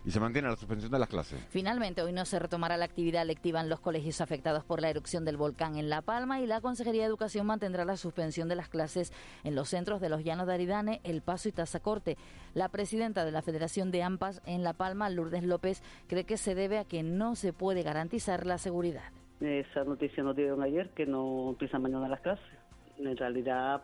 Y 0.05 0.11
se 0.11 0.21
mantiene 0.21 0.47
la 0.47 0.55
suspensión 0.55 0.89
de 0.89 0.99
las 0.99 1.09
clases. 1.09 1.37
Finalmente, 1.49 2.01
hoy 2.01 2.13
no 2.13 2.23
se 2.23 2.39
retomará 2.39 2.77
la 2.77 2.85
actividad 2.85 3.25
lectiva 3.25 3.59
en 3.59 3.67
los 3.67 3.81
colegios 3.81 4.21
afectados 4.21 4.63
por 4.63 4.79
la 4.79 4.89
erupción 4.89 5.25
del 5.25 5.35
volcán 5.35 5.75
en 5.75 5.89
La 5.89 6.01
Palma 6.01 6.39
y 6.39 6.47
la 6.47 6.61
Consejería 6.61 7.01
de 7.01 7.07
Educación 7.07 7.45
mantendrá 7.45 7.83
la 7.83 7.97
suspensión 7.97 8.47
de 8.47 8.55
las 8.55 8.69
clases 8.69 9.11
en 9.43 9.55
los 9.55 9.67
centros 9.67 9.99
de 9.99 10.07
los 10.07 10.23
Llanos 10.23 10.47
de 10.47 10.53
Aridane, 10.53 11.01
El 11.03 11.21
Paso 11.21 11.49
y 11.49 11.51
Tazacorte. 11.51 12.17
La 12.53 12.69
presidenta 12.69 13.25
de 13.25 13.31
la 13.31 13.41
Federación 13.41 13.91
de 13.91 14.03
AMPAS 14.03 14.41
en 14.45 14.63
La 14.63 14.71
Palma, 14.71 15.09
Lourdes 15.09 15.43
López, 15.43 15.83
cree 16.07 16.23
que 16.23 16.37
se 16.37 16.55
debe 16.55 16.79
a 16.79 16.85
que 16.85 17.03
no 17.03 17.35
se 17.35 17.51
puede 17.51 17.83
garantizar 17.83 18.45
la 18.45 18.59
seguridad. 18.59 19.11
Esa 19.39 19.83
noticia 19.83 20.23
nos 20.23 20.35
dieron 20.35 20.61
ayer 20.63 20.89
que 20.89 21.05
no 21.05 21.49
empiezan 21.49 21.81
mañana 21.81 22.07
las 22.07 22.21
clases. 22.21 22.45
En 22.97 23.15
realidad, 23.15 23.83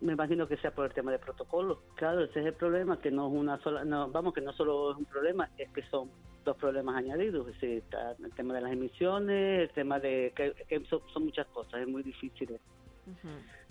me 0.00 0.14
imagino 0.14 0.48
que 0.48 0.56
sea 0.56 0.70
por 0.70 0.86
el 0.86 0.92
tema 0.92 1.12
de 1.12 1.18
protocolo. 1.18 1.82
Claro, 1.96 2.24
ese 2.24 2.40
es 2.40 2.46
el 2.46 2.54
problema, 2.54 2.98
que 2.98 3.10
no 3.10 3.28
es 3.28 3.34
una 3.34 3.58
sola, 3.58 3.84
no, 3.84 4.08
vamos, 4.08 4.32
que 4.32 4.40
no 4.40 4.54
solo 4.54 4.92
es 4.92 4.96
un 4.96 5.04
problema, 5.04 5.50
es 5.58 5.68
que 5.70 5.82
son 5.90 6.08
dos 6.44 6.56
problemas 6.56 6.96
añadidos. 6.96 7.46
Es 7.48 7.60
decir, 7.60 7.82
el 8.24 8.32
tema 8.32 8.54
de 8.54 8.62
las 8.62 8.72
emisiones, 8.72 9.60
el 9.60 9.70
tema 9.70 9.98
de 9.98 10.32
que, 10.34 10.82
son, 10.88 11.02
muchas 11.22 11.46
cosas, 11.48 11.82
es 11.82 11.88
muy 11.88 12.02
difícil. 12.02 12.58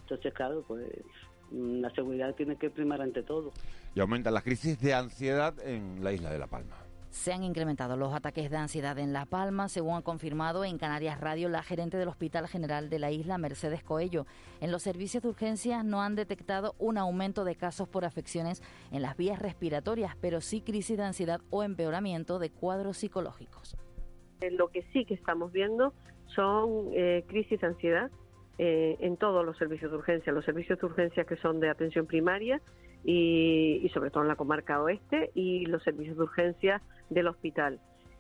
Entonces, 0.02 0.34
claro, 0.34 0.63
pues 0.68 0.86
la 1.52 1.90
seguridad 1.92 2.36
tiene 2.36 2.56
que 2.58 2.70
primar 2.70 3.02
ante 3.02 3.24
todo. 3.24 3.52
Y 3.96 4.00
aumenta 4.00 4.30
la 4.30 4.42
crisis 4.42 4.80
de 4.80 4.94
ansiedad 4.94 5.56
en 5.66 6.04
la 6.04 6.13
isla 6.13 6.32
de 6.32 6.38
La 6.38 6.48
Palma. 6.48 6.83
Se 7.13 7.32
han 7.32 7.43
incrementado 7.43 7.96
los 7.96 8.12
ataques 8.12 8.50
de 8.50 8.58
ansiedad 8.58 8.98
en 8.98 9.13
La 9.13 9.27
Palma, 9.27 9.70
según 9.70 9.98
ha 9.98 10.01
confirmado 10.01 10.65
en 10.65 10.79
Canarias 10.79 11.22
Radio 11.22 11.48
la 11.48 11.62
gerente 11.62 11.96
del 11.96 12.08
Hospital 12.08 12.48
General 12.48 12.89
de 12.89 12.98
la 12.98 13.12
isla, 13.12 13.38
Mercedes 13.38 13.84
Coello. 13.84 14.25
En 14.62 14.72
los 14.72 14.82
servicios 14.82 15.22
de 15.22 15.29
urgencias 15.29 15.86
no 15.86 16.01
han 16.01 16.15
detectado 16.15 16.74
un 16.79 16.98
aumento 16.98 17.46
de 17.46 17.55
casos 17.55 17.88
por 17.88 18.03
afecciones 18.03 18.63
en 18.91 19.03
las 19.03 19.15
vías 19.15 19.39
respiratorias, 19.39 20.17
pero 20.20 20.41
sí 20.41 20.62
crisis 20.62 20.98
de 20.98 21.03
ansiedad 21.03 21.39
o 21.51 21.62
empeoramiento 21.62 22.39
de 22.39 22.50
cuadros 22.50 22.98
psicológicos. 22.98 23.77
Lo 24.50 24.70
que 24.70 24.82
sí 24.91 25.05
que 25.05 25.13
estamos 25.13 25.51
viendo 25.51 25.93
son 26.34 26.89
eh, 26.93 27.25
crisis 27.27 27.62
de 27.62 27.67
ansiedad 27.67 28.10
eh, 28.58 28.98
en 29.01 29.17
todos 29.17 29.46
los 29.46 29.55
servicios 29.60 29.91
de 29.91 29.98
urgencia, 29.98 30.34
los 30.34 30.46
servicios 30.46 30.79
de 30.79 30.88
urgencia 30.88 31.25
que 31.25 31.36
son 31.38 31.60
de 31.60 31.70
atención 31.70 32.08
primaria 32.08 32.60
y, 33.03 33.89
sobre 33.93 34.10
todo 34.10 34.24
en 34.24 34.29
la 34.29 34.36
comarca 34.36 34.81
oeste 34.81 35.31
y 35.33 35.65
los 35.65 35.83
servicios 35.83 36.17
de 36.17 36.24
urgencia 36.24 36.81
del 37.10 37.27
hospital. 37.27 37.79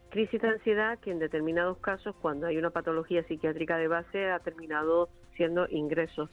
Crisis 0.09 0.41
de 0.41 0.49
ansiedad 0.49 0.99
que 0.99 1.11
en 1.11 1.19
determinados 1.19 1.77
casos, 1.79 2.15
cuando 2.21 2.47
hay 2.47 2.57
una 2.57 2.69
patología 2.69 3.23
psiquiátrica 3.23 3.77
de 3.77 3.87
base, 3.87 4.29
ha 4.29 4.39
terminado 4.39 5.09
siendo 5.35 5.67
ingresos 5.69 6.29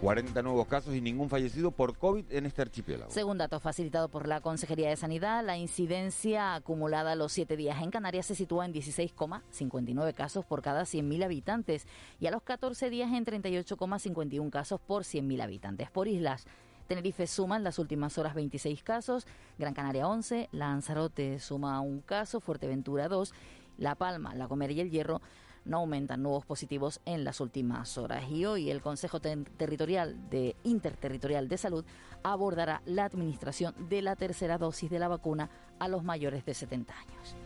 40 0.00 0.40
nuevos 0.42 0.66
casos 0.66 0.94
y 0.94 1.02
ningún 1.02 1.28
fallecido 1.28 1.72
por 1.72 1.98
COVID 1.98 2.24
en 2.30 2.46
este 2.46 2.62
archipiélago. 2.62 3.10
Según 3.10 3.36
datos 3.36 3.62
facilitados 3.62 4.10
por 4.10 4.26
la 4.26 4.40
Consejería 4.40 4.88
de 4.88 4.96
Sanidad, 4.96 5.44
la 5.44 5.58
incidencia 5.58 6.54
acumulada 6.54 7.14
los 7.14 7.32
siete 7.32 7.54
días 7.54 7.82
en 7.82 7.90
Canarias 7.90 8.24
se 8.24 8.34
sitúa 8.34 8.64
en 8.64 8.72
16,59 8.72 10.14
casos 10.14 10.46
por 10.46 10.62
cada 10.62 10.82
100.000 10.84 11.24
habitantes 11.24 11.86
y 12.18 12.26
a 12.26 12.30
los 12.30 12.42
14 12.42 12.88
días 12.88 13.12
en 13.12 13.26
38,51 13.26 14.50
casos 14.50 14.80
por 14.80 15.02
100.000 15.02 15.42
habitantes. 15.42 15.90
Por 15.90 16.08
islas, 16.08 16.46
Tenerife 16.88 17.26
suma 17.26 17.56
en 17.56 17.64
las 17.64 17.78
últimas 17.78 18.16
horas 18.16 18.34
26 18.34 18.82
casos, 18.82 19.26
Gran 19.58 19.74
Canaria 19.74 20.08
11, 20.08 20.48
Lanzarote 20.52 21.38
suma 21.40 21.78
un 21.80 22.00
caso, 22.00 22.40
Fuerteventura 22.40 23.08
2, 23.08 23.34
La 23.76 23.96
Palma, 23.96 24.34
La 24.34 24.46
Gomera 24.46 24.72
y 24.72 24.80
El 24.80 24.90
Hierro 24.90 25.20
no 25.64 25.78
aumentan 25.78 26.22
nuevos 26.22 26.44
positivos 26.44 27.00
en 27.04 27.24
las 27.24 27.40
últimas 27.40 27.98
horas. 27.98 28.30
Y 28.30 28.44
hoy 28.44 28.70
el 28.70 28.80
Consejo 28.80 29.20
Territorial 29.20 30.30
de 30.30 30.56
Interterritorial 30.64 31.48
de 31.48 31.58
Salud 31.58 31.84
abordará 32.22 32.82
la 32.86 33.04
administración 33.04 33.74
de 33.88 34.02
la 34.02 34.16
tercera 34.16 34.58
dosis 34.58 34.90
de 34.90 34.98
la 34.98 35.08
vacuna 35.08 35.50
a 35.78 35.88
los 35.88 36.04
mayores 36.04 36.44
de 36.44 36.54
70 36.54 36.94
años. 36.94 37.36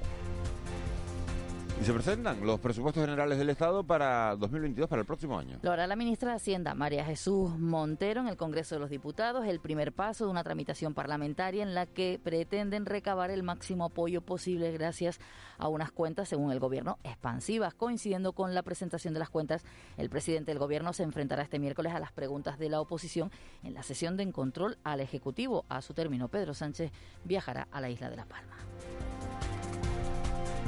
Y 1.80 1.84
se 1.84 1.92
presentan 1.92 2.46
los 2.46 2.60
presupuestos 2.60 3.02
generales 3.02 3.36
del 3.36 3.50
Estado 3.50 3.82
para 3.82 4.36
2022, 4.36 4.88
para 4.88 5.00
el 5.00 5.06
próximo 5.06 5.38
año. 5.38 5.58
Lo 5.62 5.72
hará 5.72 5.86
la 5.86 5.96
ministra 5.96 6.30
de 6.30 6.36
Hacienda, 6.36 6.72
María 6.74 7.04
Jesús 7.04 7.58
Montero, 7.58 8.20
en 8.20 8.28
el 8.28 8.36
Congreso 8.36 8.76
de 8.76 8.80
los 8.80 8.90
Diputados, 8.90 9.44
el 9.46 9.58
primer 9.58 9.92
paso 9.92 10.24
de 10.24 10.30
una 10.30 10.44
tramitación 10.44 10.94
parlamentaria 10.94 11.62
en 11.64 11.74
la 11.74 11.86
que 11.86 12.20
pretenden 12.22 12.86
recabar 12.86 13.30
el 13.30 13.42
máximo 13.42 13.86
apoyo 13.86 14.20
posible 14.20 14.70
gracias 14.72 15.18
a 15.58 15.68
unas 15.68 15.90
cuentas, 15.90 16.28
según 16.28 16.52
el 16.52 16.60
Gobierno, 16.60 16.98
expansivas. 17.02 17.74
Coincidiendo 17.74 18.32
con 18.32 18.54
la 18.54 18.62
presentación 18.62 19.12
de 19.12 19.20
las 19.20 19.30
cuentas, 19.30 19.64
el 19.96 20.08
presidente 20.08 20.52
del 20.52 20.60
Gobierno 20.60 20.92
se 20.92 21.02
enfrentará 21.02 21.42
este 21.42 21.58
miércoles 21.58 21.92
a 21.92 21.98
las 21.98 22.12
preguntas 22.12 22.58
de 22.58 22.68
la 22.68 22.80
oposición 22.80 23.30
en 23.62 23.74
la 23.74 23.82
sesión 23.82 24.16
de 24.16 24.30
control 24.32 24.78
al 24.84 25.00
Ejecutivo. 25.00 25.64
A 25.68 25.82
su 25.82 25.92
término, 25.92 26.28
Pedro 26.28 26.54
Sánchez 26.54 26.92
viajará 27.24 27.68
a 27.70 27.80
la 27.80 27.90
isla 27.90 28.10
de 28.10 28.16
La 28.16 28.24
Palma. 28.24 28.56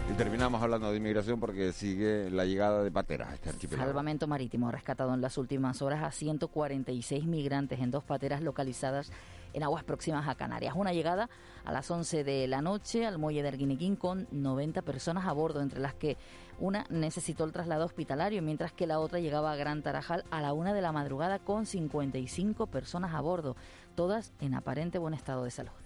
Y 0.09 0.13
terminamos 0.13 0.63
hablando 0.63 0.91
de 0.91 0.99
inmigración 0.99 1.41
porque 1.41 1.73
sigue 1.73 2.31
la 2.31 2.45
llegada 2.45 2.85
de 2.85 2.93
pateras 2.93 3.31
a 3.31 3.35
este. 3.35 3.69
Salvamento 3.69 4.29
Marítimo 4.29 4.69
ha 4.69 4.73
rescatado 4.73 5.13
en 5.13 5.21
las 5.21 5.37
últimas 5.37 5.83
horas 5.83 6.05
a 6.05 6.13
146 6.13 7.25
migrantes 7.27 7.81
en 7.81 7.91
dos 7.91 8.05
pateras 8.05 8.41
localizadas 8.41 9.11
en 9.53 9.63
aguas 9.65 9.83
próximas 9.83 10.29
a 10.29 10.37
Canarias. 10.37 10.75
Una 10.77 10.93
llegada 10.93 11.29
a 11.65 11.73
las 11.73 11.91
11 11.91 12.23
de 12.23 12.47
la 12.47 12.63
noche 12.63 13.05
al 13.05 13.19
muelle 13.19 13.43
de 13.43 13.49
Arguinequín 13.49 13.97
con 13.97 14.29
90 14.31 14.83
personas 14.83 15.27
a 15.27 15.33
bordo, 15.33 15.61
entre 15.61 15.81
las 15.81 15.95
que 15.95 16.17
una 16.61 16.87
necesitó 16.89 17.45
el 17.45 17.53
traslado 17.53 17.85
hospitalario, 17.85 18.43
mientras 18.43 18.73
que 18.73 18.87
la 18.87 19.01
otra 19.01 19.19
llegaba 19.19 19.51
a 19.51 19.57
Gran 19.57 19.83
Tarajal 19.83 20.25
a 20.31 20.41
la 20.41 20.53
una 20.53 20.73
de 20.73 20.83
la 20.83 20.93
madrugada 20.93 21.41
con 21.41 21.67
55 21.67 22.67
personas 22.69 23.15
a 23.15 23.21
bordo, 23.21 23.57
todas 23.95 24.33
en 24.41 24.55
aparente 24.55 24.99
buen 24.99 25.15
estado 25.15 25.43
de 25.43 25.51
salud. 25.51 25.86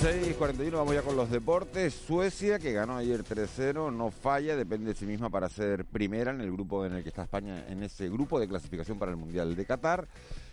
6.41, 0.00 0.70
vamos 0.70 0.94
ya 0.94 1.02
con 1.02 1.16
los 1.16 1.28
deportes. 1.28 1.92
Suecia, 1.92 2.60
que 2.60 2.72
ganó 2.72 2.96
ayer 2.96 3.24
3-0, 3.24 3.92
no 3.92 4.12
falla, 4.12 4.54
depende 4.54 4.92
de 4.92 4.94
sí 4.94 5.06
misma 5.06 5.28
para 5.28 5.48
ser 5.48 5.84
primera 5.84 6.30
en 6.30 6.40
el 6.40 6.52
grupo 6.52 6.86
en 6.86 6.92
el 6.92 7.02
que 7.02 7.08
está 7.08 7.24
España, 7.24 7.64
en 7.68 7.82
ese 7.82 8.08
grupo 8.08 8.38
de 8.38 8.46
clasificación 8.46 8.96
para 8.96 9.10
el 9.10 9.16
Mundial 9.16 9.56
de 9.56 9.64
Qatar. 9.64 10.06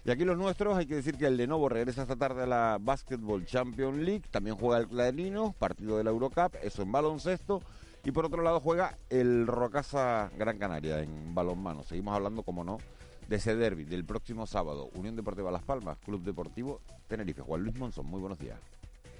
Y 0.03 0.09
aquí 0.09 0.25
los 0.25 0.35
nuestros, 0.35 0.75
hay 0.75 0.87
que 0.87 0.95
decir 0.95 1.15
que 1.15 1.27
el 1.27 1.37
Lenovo 1.37 1.69
regresa 1.69 2.01
esta 2.01 2.15
tarde 2.15 2.41
a 2.41 2.47
la 2.47 2.79
Basketball 2.81 3.45
Champions 3.45 3.99
League, 3.99 4.23
también 4.31 4.55
juega 4.55 4.79
el 4.79 4.87
Clarino, 4.87 5.53
partido 5.59 5.99
de 5.99 6.03
la 6.03 6.09
Eurocup, 6.09 6.55
eso 6.63 6.81
en 6.81 6.91
baloncesto. 6.91 7.61
Y 8.03 8.11
por 8.11 8.25
otro 8.25 8.41
lado 8.41 8.59
juega 8.59 8.97
el 9.11 9.45
Rocasa 9.45 10.31
Gran 10.39 10.57
Canaria 10.57 11.03
en 11.03 11.35
balonmano. 11.35 11.83
Seguimos 11.83 12.15
hablando, 12.15 12.41
como 12.41 12.63
no, 12.63 12.79
de 13.27 13.35
ese 13.35 13.55
derby 13.55 13.83
del 13.83 14.05
próximo 14.05 14.47
sábado. 14.47 14.89
Unión 14.95 15.15
Deportiva 15.15 15.51
Las 15.51 15.63
Palmas, 15.63 15.99
Club 15.99 16.23
Deportivo 16.23 16.81
Tenerife. 17.07 17.41
Juan 17.41 17.61
Luis 17.61 17.77
Monzón, 17.77 18.07
muy 18.07 18.19
buenos 18.19 18.39
días. 18.39 18.59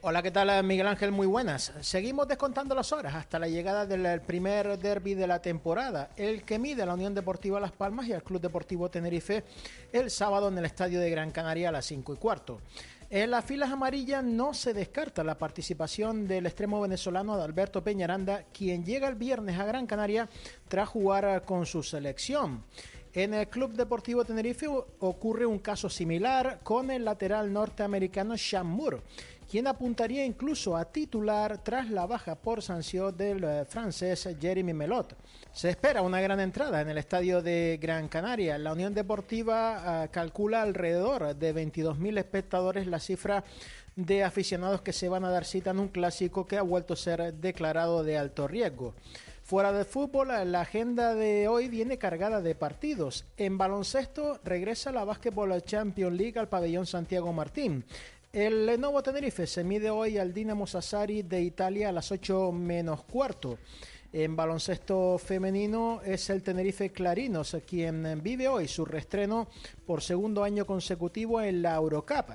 Hola, 0.08 0.22
¿qué 0.22 0.30
tal 0.30 0.64
Miguel 0.64 0.86
Ángel? 0.86 1.12
Muy 1.12 1.26
buenas. 1.26 1.74
Seguimos 1.82 2.28
descontando 2.28 2.76
las 2.76 2.94
horas 2.94 3.16
hasta 3.16 3.40
la 3.40 3.48
llegada 3.48 3.88
del 3.88 4.22
primer 4.22 4.78
derby 4.78 5.16
de 5.16 5.26
la 5.26 5.42
temporada, 5.42 6.12
el 6.16 6.44
que 6.44 6.60
mide 6.60 6.86
la 6.86 6.94
Unión 6.94 7.16
Deportiva 7.16 7.60
Las 7.60 7.72
Palmas 7.72 8.06
y 8.06 8.12
el 8.12 8.22
Club 8.22 8.40
Deportivo 8.40 8.88
Tenerife 8.88 9.44
el 9.92 10.12
sábado 10.12 10.50
en 10.50 10.60
el 10.60 10.66
Estadio 10.66 11.00
de 11.00 11.10
Gran 11.10 11.32
Canaria 11.32 11.70
a 11.70 11.72
las 11.72 11.88
5 11.88 12.14
y 12.14 12.18
cuarto. 12.18 12.62
En 13.10 13.32
las 13.32 13.46
filas 13.46 13.72
amarillas 13.72 14.24
no 14.24 14.54
se 14.54 14.76
descarta 14.76 15.24
la 15.24 15.40
participación 15.40 16.28
del 16.28 16.46
extremo 16.46 16.82
venezolano 16.82 17.34
Adalberto 17.34 17.84
Peñaranda, 17.84 18.44
quien 18.54 18.86
llega 18.86 19.08
el 19.08 19.16
viernes 19.16 19.58
a 19.58 19.66
Gran 19.66 19.88
Canaria 19.88 20.30
tras 20.68 20.88
jugar 20.88 21.42
con 21.46 21.66
su 21.66 21.82
selección. 21.82 22.64
En 23.16 23.34
el 23.34 23.48
Club 23.48 23.72
Deportivo 23.72 24.26
Tenerife 24.26 24.68
ocurre 24.68 25.46
un 25.46 25.60
caso 25.60 25.90
similar 25.90 26.60
con 26.64 26.92
el 26.92 27.06
lateral 27.06 27.52
norteamericano 27.54 28.38
Sean 28.38 28.68
Moore 28.68 29.00
quien 29.50 29.68
apuntaría 29.68 30.26
incluso 30.26 30.76
a 30.76 30.86
titular 30.86 31.64
tras 31.64 31.90
la 31.90 32.06
baja 32.06 32.36
por 32.36 32.62
sanción 32.62 33.16
del 33.16 33.44
eh, 33.44 33.66
francés 33.66 34.28
Jeremy 34.40 34.74
Melot. 34.74 35.16
Se 35.52 35.70
espera 35.70 36.02
una 36.02 36.22
gran 36.22 36.40
entrada 36.40 36.82
en 36.82 36.90
el 36.90 36.98
estadio 36.98 37.42
de 37.42 37.80
Gran 37.82 38.08
Canaria. 38.08 38.58
La 38.58 38.74
Unión 38.74 38.94
Deportiva 38.94 40.04
eh, 40.04 40.10
calcula 40.10 40.62
alrededor 40.62 41.36
de 41.36 41.54
22.000 41.56 42.18
espectadores 42.18 42.88
la 42.88 43.00
cifra 43.00 43.44
de 43.96 44.24
aficionados 44.24 44.82
que 44.82 44.94
se 44.94 45.08
van 45.08 45.24
a 45.24 45.30
dar 45.30 45.46
cita 45.46 45.72
en 45.72 45.80
un 45.80 45.88
clásico 45.88 46.46
que 46.46 46.58
ha 46.58 46.62
vuelto 46.62 46.94
a 46.94 46.98
ser 46.98 47.34
declarado 47.36 48.04
de 48.04 48.18
alto 48.18 48.48
riesgo. 48.48 48.94
Fuera 49.46 49.72
del 49.72 49.86
fútbol, 49.86 50.30
la 50.52 50.62
agenda 50.62 51.14
de 51.14 51.48
hoy 51.48 51.68
viene 51.68 52.00
cargada 52.00 52.42
de 52.42 52.56
partidos. 52.56 53.26
En 53.38 53.60
baloncesto 53.60 54.40
regresa 54.44 54.92
la 54.92 55.06
Basketball 55.06 55.62
Champions 55.62 56.18
League 56.18 56.40
al 56.40 56.50
pabellón 56.50 56.88
Santiago 56.88 57.32
Martín. 57.32 57.86
El 58.36 58.66
Lenovo 58.66 59.02
Tenerife 59.02 59.48
se 59.48 59.64
mide 59.64 59.90
hoy 59.90 60.18
al 60.18 60.34
Dinamo 60.34 60.68
Sassari 60.68 61.22
de 61.22 61.42
Italia 61.42 61.88
a 61.88 61.94
las 61.94 62.12
8 62.12 62.52
menos 62.52 63.06
cuarto. 63.06 63.60
En 64.12 64.36
baloncesto 64.36 65.18
femenino 65.18 66.02
es 66.04 66.30
el 66.30 66.44
Tenerife 66.44 66.92
Clarinos 66.92 67.56
quien 67.66 68.22
vive 68.22 68.50
hoy 68.50 68.68
su 68.68 68.84
reestreno 68.84 69.48
por 69.86 70.02
segundo 70.02 70.44
año 70.44 70.66
consecutivo 70.66 71.40
en 71.40 71.62
la 71.62 71.76
Eurocup. 71.76 72.32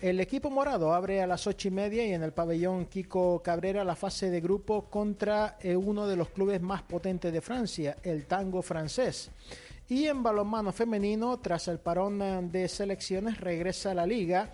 El 0.00 0.18
equipo 0.18 0.50
morado 0.50 0.92
abre 0.92 1.22
a 1.22 1.26
las 1.28 1.46
ocho 1.46 1.68
y 1.68 1.70
media 1.70 2.04
y 2.04 2.14
en 2.14 2.24
el 2.24 2.32
pabellón 2.32 2.86
Kiko 2.86 3.40
Cabrera 3.40 3.84
la 3.84 3.94
fase 3.94 4.30
de 4.30 4.40
grupo 4.40 4.90
contra 4.90 5.56
eh, 5.60 5.76
uno 5.76 6.08
de 6.08 6.16
los 6.16 6.30
clubes 6.30 6.60
más 6.62 6.82
potentes 6.82 7.32
de 7.32 7.40
Francia, 7.40 7.98
el 8.02 8.26
Tango 8.26 8.60
francés. 8.60 9.30
Y 9.88 10.06
en 10.06 10.20
balonmano 10.22 10.72
femenino, 10.72 11.38
tras 11.38 11.68
el 11.68 11.78
parón 11.78 12.50
de 12.50 12.68
selecciones, 12.68 13.38
regresa 13.38 13.92
a 13.92 13.94
la 13.94 14.06
liga 14.06 14.50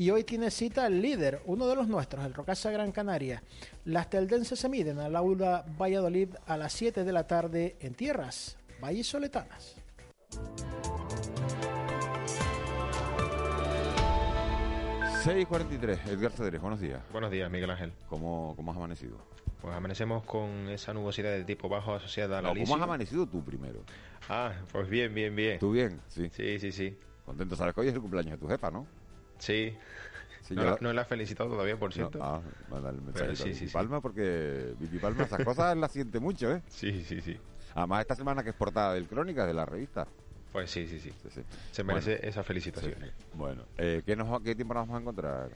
y 0.00 0.10
hoy 0.10 0.24
tiene 0.24 0.50
cita 0.50 0.86
el 0.86 1.02
líder, 1.02 1.42
uno 1.44 1.66
de 1.66 1.76
los 1.76 1.86
nuestros, 1.86 2.24
el 2.24 2.32
Rocasa 2.32 2.70
Gran 2.70 2.90
Canaria. 2.90 3.42
Las 3.84 4.08
teldenses 4.08 4.58
se 4.58 4.66
miden 4.70 4.98
al 4.98 5.14
aula 5.14 5.66
Valladolid 5.78 6.30
a 6.46 6.56
las 6.56 6.72
7 6.72 7.04
de 7.04 7.12
la 7.12 7.26
tarde 7.26 7.76
en 7.80 7.92
tierras 7.92 8.56
vallisoletanas. 8.80 9.76
...6.43, 15.22 16.06
Edgar 16.06 16.32
Cedrés, 16.32 16.62
buenos 16.62 16.80
días. 16.80 17.02
Buenos 17.12 17.30
días, 17.30 17.50
Miguel 17.50 17.68
Ángel. 17.68 17.92
¿Cómo, 18.08 18.54
¿Cómo 18.56 18.70
has 18.70 18.78
amanecido? 18.78 19.18
Pues 19.60 19.74
amanecemos 19.76 20.24
con 20.24 20.70
esa 20.70 20.94
nubosidad 20.94 21.32
de 21.32 21.44
tipo 21.44 21.68
bajo 21.68 21.92
asociada 21.92 22.38
a 22.38 22.40
la 22.40 22.54
no, 22.54 22.58
¿Cómo 22.58 22.76
has 22.76 22.82
amanecido 22.82 23.26
tú 23.26 23.44
primero? 23.44 23.80
Ah, 24.30 24.54
pues 24.72 24.88
bien, 24.88 25.14
bien, 25.14 25.36
bien. 25.36 25.58
¿Tú 25.58 25.72
bien? 25.72 26.00
Sí. 26.08 26.30
Sí, 26.32 26.58
sí, 26.58 26.72
sí. 26.72 26.96
Contento, 27.26 27.54
sabes 27.54 27.74
que 27.74 27.82
hoy 27.82 27.88
es 27.88 27.94
el 27.94 28.00
cumpleaños 28.00 28.32
de 28.32 28.38
tu 28.38 28.48
jefa, 28.48 28.70
¿no? 28.70 28.86
Sí. 29.40 29.76
no, 30.50 30.62
la, 30.64 30.92
la, 30.92 31.02
he 31.02 31.04
felicitado 31.04 31.50
todavía, 31.50 31.76
por 31.76 31.92
cierto. 31.92 32.18
ah, 32.22 32.40
manda 32.68 32.90
el 32.90 33.00
mensaje 33.00 33.34
sí, 33.36 33.54
sí, 33.54 33.66
Palma, 33.66 34.00
porque 34.00 34.74
Vivi 34.78 34.98
Palma 34.98 35.24
esas 35.24 35.44
cosas 35.44 35.76
las 35.76 35.90
siente 35.92 36.20
mucho, 36.20 36.52
¿eh? 36.52 36.62
Sí, 36.68 37.04
sí, 37.04 37.20
sí. 37.20 37.38
Además, 37.74 38.02
esta 38.02 38.14
semana 38.14 38.42
que 38.42 38.50
es 38.50 38.56
portada 38.56 38.94
del 38.94 39.06
Crónica, 39.06 39.46
de 39.46 39.54
la 39.54 39.64
revista. 39.64 40.06
Pues 40.52 40.70
sí, 40.70 40.86
sí, 40.86 40.98
sí. 40.98 41.12
Se 41.70 41.84
merece 41.84 42.26
esa 42.26 42.42
felicitación. 42.42 42.94
Bueno, 43.34 43.64
eh, 43.78 44.02
¿qué, 44.04 44.16
nos, 44.16 44.42
¿qué 44.42 44.54
tiempo 44.54 44.74
nos 44.74 44.82
vamos 44.82 44.98
a 44.98 45.00
encontrar? 45.00 45.50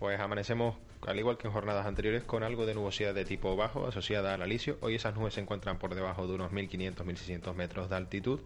Pues 0.00 0.18
amanecemos, 0.18 0.76
al 1.06 1.18
igual 1.18 1.36
que 1.36 1.46
en 1.46 1.52
jornadas 1.52 1.84
anteriores, 1.84 2.24
con 2.24 2.42
algo 2.42 2.64
de 2.64 2.74
nubosidad 2.74 3.14
de 3.14 3.26
tipo 3.26 3.54
bajo 3.54 3.86
asociada 3.86 4.32
al 4.32 4.40
alisio. 4.40 4.78
Hoy 4.80 4.94
esas 4.94 5.14
nubes 5.14 5.34
se 5.34 5.42
encuentran 5.42 5.78
por 5.78 5.94
debajo 5.94 6.26
de 6.26 6.32
unos 6.32 6.52
1500-1600 6.52 7.54
metros 7.54 7.90
de 7.90 7.96
altitud 7.96 8.40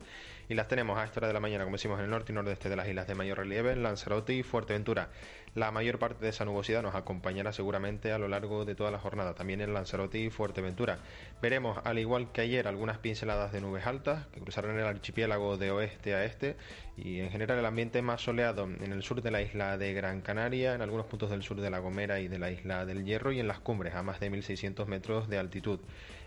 y 0.49 0.55
las 0.55 0.67
tenemos 0.67 0.99
a 0.99 1.05
esta 1.05 1.21
hora 1.21 1.29
de 1.29 1.33
la 1.33 1.39
mañana, 1.39 1.63
como 1.63 1.77
decimos, 1.77 2.01
en 2.01 2.07
el 2.07 2.11
norte 2.11 2.33
y 2.33 2.35
nordeste 2.35 2.69
de 2.69 2.75
las 2.75 2.89
islas 2.89 3.07
de 3.07 3.15
mayor 3.15 3.39
relieve, 3.39 3.77
Lanzarote 3.77 4.35
y 4.35 4.43
Fuerteventura. 4.43 5.11
La 5.55 5.71
mayor 5.71 6.01
parte 6.01 6.25
de 6.25 6.31
esa 6.31 6.45
nubosidad 6.45 6.83
nos 6.83 6.97
acompañará 6.97 7.53
seguramente 7.53 8.11
a 8.11 8.19
lo 8.19 8.27
largo 8.27 8.65
de 8.65 8.75
toda 8.75 8.91
la 8.91 8.99
jornada, 8.99 9.35
también 9.35 9.61
en 9.61 9.73
Lanzarote 9.73 10.19
y 10.19 10.29
Fuerteventura. 10.29 10.99
Veremos, 11.41 11.79
al 11.85 12.01
igual 12.01 12.33
que 12.33 12.41
ayer, 12.41 12.67
algunas 12.67 12.99
pinceladas 12.99 13.53
de 13.53 13.61
nubes 13.61 13.87
altas 13.87 14.27
que 14.33 14.41
cruzarán 14.41 14.77
el 14.77 14.85
archipiélago 14.85 15.57
de 15.57 15.71
oeste 15.71 16.17
a 16.17 16.25
este 16.25 16.57
y 16.97 17.21
en 17.21 17.31
general 17.31 17.61
el 17.61 17.67
ambiente 17.67 18.03
más 18.03 18.21
soleado 18.21 18.65
en 18.65 18.93
el 18.93 19.05
sur 19.05 19.23
de 19.23 19.31
la 19.31 19.43
isla 19.43 19.79
de 19.79 19.95
Gran 19.95 20.23
Canaria, 20.23 20.75
en 20.75 20.83
algunos 20.83 21.07
puntos 21.07 21.31
del 21.31 21.45
sur 21.45 21.61
de 21.61 21.71
La 21.71 21.79
Gomera 21.79 22.19
y 22.19 22.27
de 22.27 22.41
la 22.41 22.51
isla 22.51 22.85
del 22.85 23.05
Hierro 23.05 23.31
y 23.31 23.39
en 23.39 23.47
las 23.47 23.61
cumbres 23.61 23.95
a 23.95 24.03
más 24.03 24.19
de 24.19 24.31
1600 24.31 24.89
metros 24.89 25.29
de 25.29 25.39
altitud. 25.39 25.79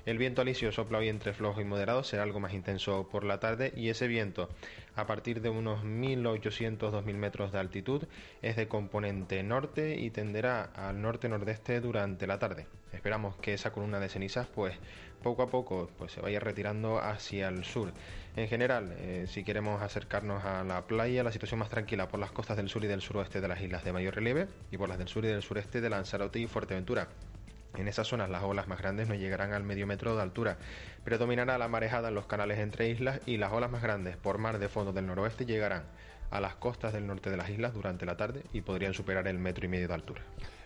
El 0.07 0.17
viento 0.17 0.41
alisio 0.41 0.71
sopla 0.71 0.99
hoy 0.99 1.09
entre 1.09 1.33
flojo 1.33 1.59
y 1.59 1.65
moderado, 1.65 2.01
será 2.01 2.23
algo 2.23 2.39
más 2.39 2.53
intenso 2.53 3.09
por 3.09 3.25
la 3.25 3.41
tarde 3.41 3.73
y 3.75 3.89
ese 3.89 4.07
viento 4.07 4.47
a 4.95 5.05
partir 5.05 5.41
de 5.41 5.49
unos 5.49 5.83
1800-2000 5.83 7.03
metros 7.15 7.51
de 7.51 7.59
altitud 7.59 8.05
es 8.41 8.55
de 8.55 8.69
componente 8.69 9.43
norte 9.43 9.99
y 9.99 10.09
tenderá 10.09 10.61
al 10.63 11.01
norte-nordeste 11.01 11.81
durante 11.81 12.25
la 12.25 12.39
tarde. 12.39 12.67
Esperamos 12.93 13.35
que 13.35 13.53
esa 13.53 13.73
columna 13.73 13.99
de 13.99 14.07
cenizas 14.07 14.47
pues 14.47 14.75
poco 15.21 15.41
a 15.43 15.49
poco 15.49 15.89
pues 15.97 16.13
se 16.13 16.21
vaya 16.21 16.39
retirando 16.39 16.99
hacia 16.99 17.49
el 17.49 17.65
sur. 17.65 17.91
En 18.37 18.47
general, 18.47 18.95
eh, 18.99 19.25
si 19.27 19.43
queremos 19.43 19.81
acercarnos 19.81 20.45
a 20.45 20.63
la 20.63 20.87
playa, 20.87 21.21
la 21.21 21.33
situación 21.33 21.59
más 21.59 21.69
tranquila 21.69 22.07
por 22.07 22.21
las 22.21 22.31
costas 22.31 22.55
del 22.55 22.69
sur 22.69 22.81
y 22.85 22.87
del 22.87 23.01
suroeste 23.01 23.41
de 23.41 23.47
las 23.49 23.59
islas 23.59 23.83
de 23.83 23.91
mayor 23.91 24.15
relieve 24.15 24.47
y 24.71 24.77
por 24.77 24.87
las 24.87 24.99
del 24.99 25.09
sur 25.09 25.25
y 25.25 25.27
del 25.27 25.41
sureste 25.41 25.81
de 25.81 25.89
Lanzarote 25.89 26.39
y 26.39 26.47
Fuerteventura. 26.47 27.09
En 27.75 27.88
esas 27.88 28.07
zonas 28.07 28.29
las 28.29 28.43
olas 28.43 28.67
más 28.67 28.79
grandes 28.79 29.07
no 29.07 29.15
llegarán 29.15 29.53
al 29.53 29.63
medio 29.63 29.86
metro 29.86 30.15
de 30.15 30.21
altura, 30.21 30.57
pero 31.03 31.17
dominará 31.17 31.57
la 31.57 31.67
marejada 31.67 32.09
en 32.09 32.15
los 32.15 32.25
canales 32.25 32.59
entre 32.59 32.89
islas 32.89 33.19
y 33.25 33.38
las 33.38 33.51
olas 33.51 33.69
más 33.69 33.83
grandes 33.83 34.17
por 34.17 34.38
mar 34.38 34.59
de 34.59 34.69
fondo 34.69 34.93
del 34.93 35.05
noroeste 35.05 35.45
llegarán 35.45 35.83
a 36.31 36.41
las 36.41 36.55
costas 36.55 36.93
del 36.93 37.07
norte 37.07 37.29
de 37.29 37.38
las 37.38 37.50
islas 37.50 37.74
durante 37.74 38.05
la 38.05 38.17
tarde 38.17 38.43
y 38.53 38.62
podrían 38.62 38.93
superar 38.93 39.27
el 39.27 39.39
metro 39.39 39.65
y 39.65 39.69
medio 39.69 39.88
de 39.88 39.93
altura. 39.93 40.21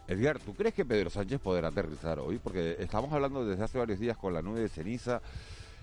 Edgar, 0.08 0.40
¿tú 0.40 0.54
crees 0.54 0.74
que 0.74 0.84
Pedro 0.84 1.10
Sánchez 1.10 1.40
podrá 1.40 1.68
aterrizar 1.68 2.20
hoy? 2.20 2.40
Porque 2.40 2.76
estamos 2.80 3.12
hablando 3.14 3.46
desde 3.46 3.64
hace 3.64 3.78
varios 3.78 4.00
días 4.00 4.18
con 4.18 4.34
la 4.34 4.42
nube 4.42 4.60
de 4.60 4.70
ceniza. 4.70 5.22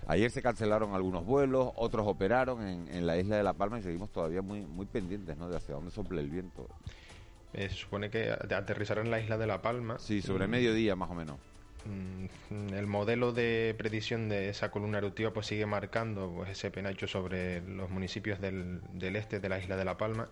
Ayer 0.07 0.29
se 0.31 0.41
cancelaron 0.41 0.93
algunos 0.93 1.25
vuelos, 1.25 1.71
otros 1.75 2.07
operaron 2.07 2.61
en, 2.67 3.07
la 3.07 3.17
isla 3.17 3.37
de 3.37 3.43
La 3.43 3.53
Palma 3.53 3.79
y 3.79 3.83
seguimos 3.83 4.09
todavía 4.11 4.41
muy, 4.41 4.61
muy 4.61 4.85
pendientes 4.85 5.37
¿no? 5.37 5.49
de 5.49 5.57
hacia 5.57 5.75
dónde 5.75 5.91
sopla 5.91 6.19
el 6.19 6.29
viento. 6.29 6.67
Eh, 7.53 7.69
se 7.69 7.75
supone 7.75 8.09
que 8.09 8.31
aterrizará 8.31 9.01
en 9.01 9.11
la 9.11 9.19
isla 9.19 9.37
de 9.37 9.47
La 9.47 9.61
Palma. 9.61 9.97
Sí, 9.99 10.21
sobre 10.21 10.47
mm. 10.47 10.51
mediodía 10.51 10.95
más 10.95 11.09
o 11.09 11.15
menos. 11.15 11.37
Mm, 11.85 12.73
el 12.73 12.87
modelo 12.87 13.31
de 13.31 13.73
predicción 13.77 14.29
de 14.29 14.49
esa 14.49 14.69
columna 14.69 14.97
eruptiva 14.97 15.31
pues 15.31 15.47
sigue 15.47 15.65
marcando 15.65 16.31
pues, 16.35 16.49
ese 16.49 16.69
penacho 16.71 17.07
sobre 17.07 17.61
los 17.61 17.89
municipios 17.89 18.41
del, 18.41 18.81
del 18.93 19.15
este 19.15 19.39
de 19.39 19.49
la 19.49 19.59
isla 19.59 19.77
de 19.77 19.85
La 19.85 19.97
Palma 19.97 20.29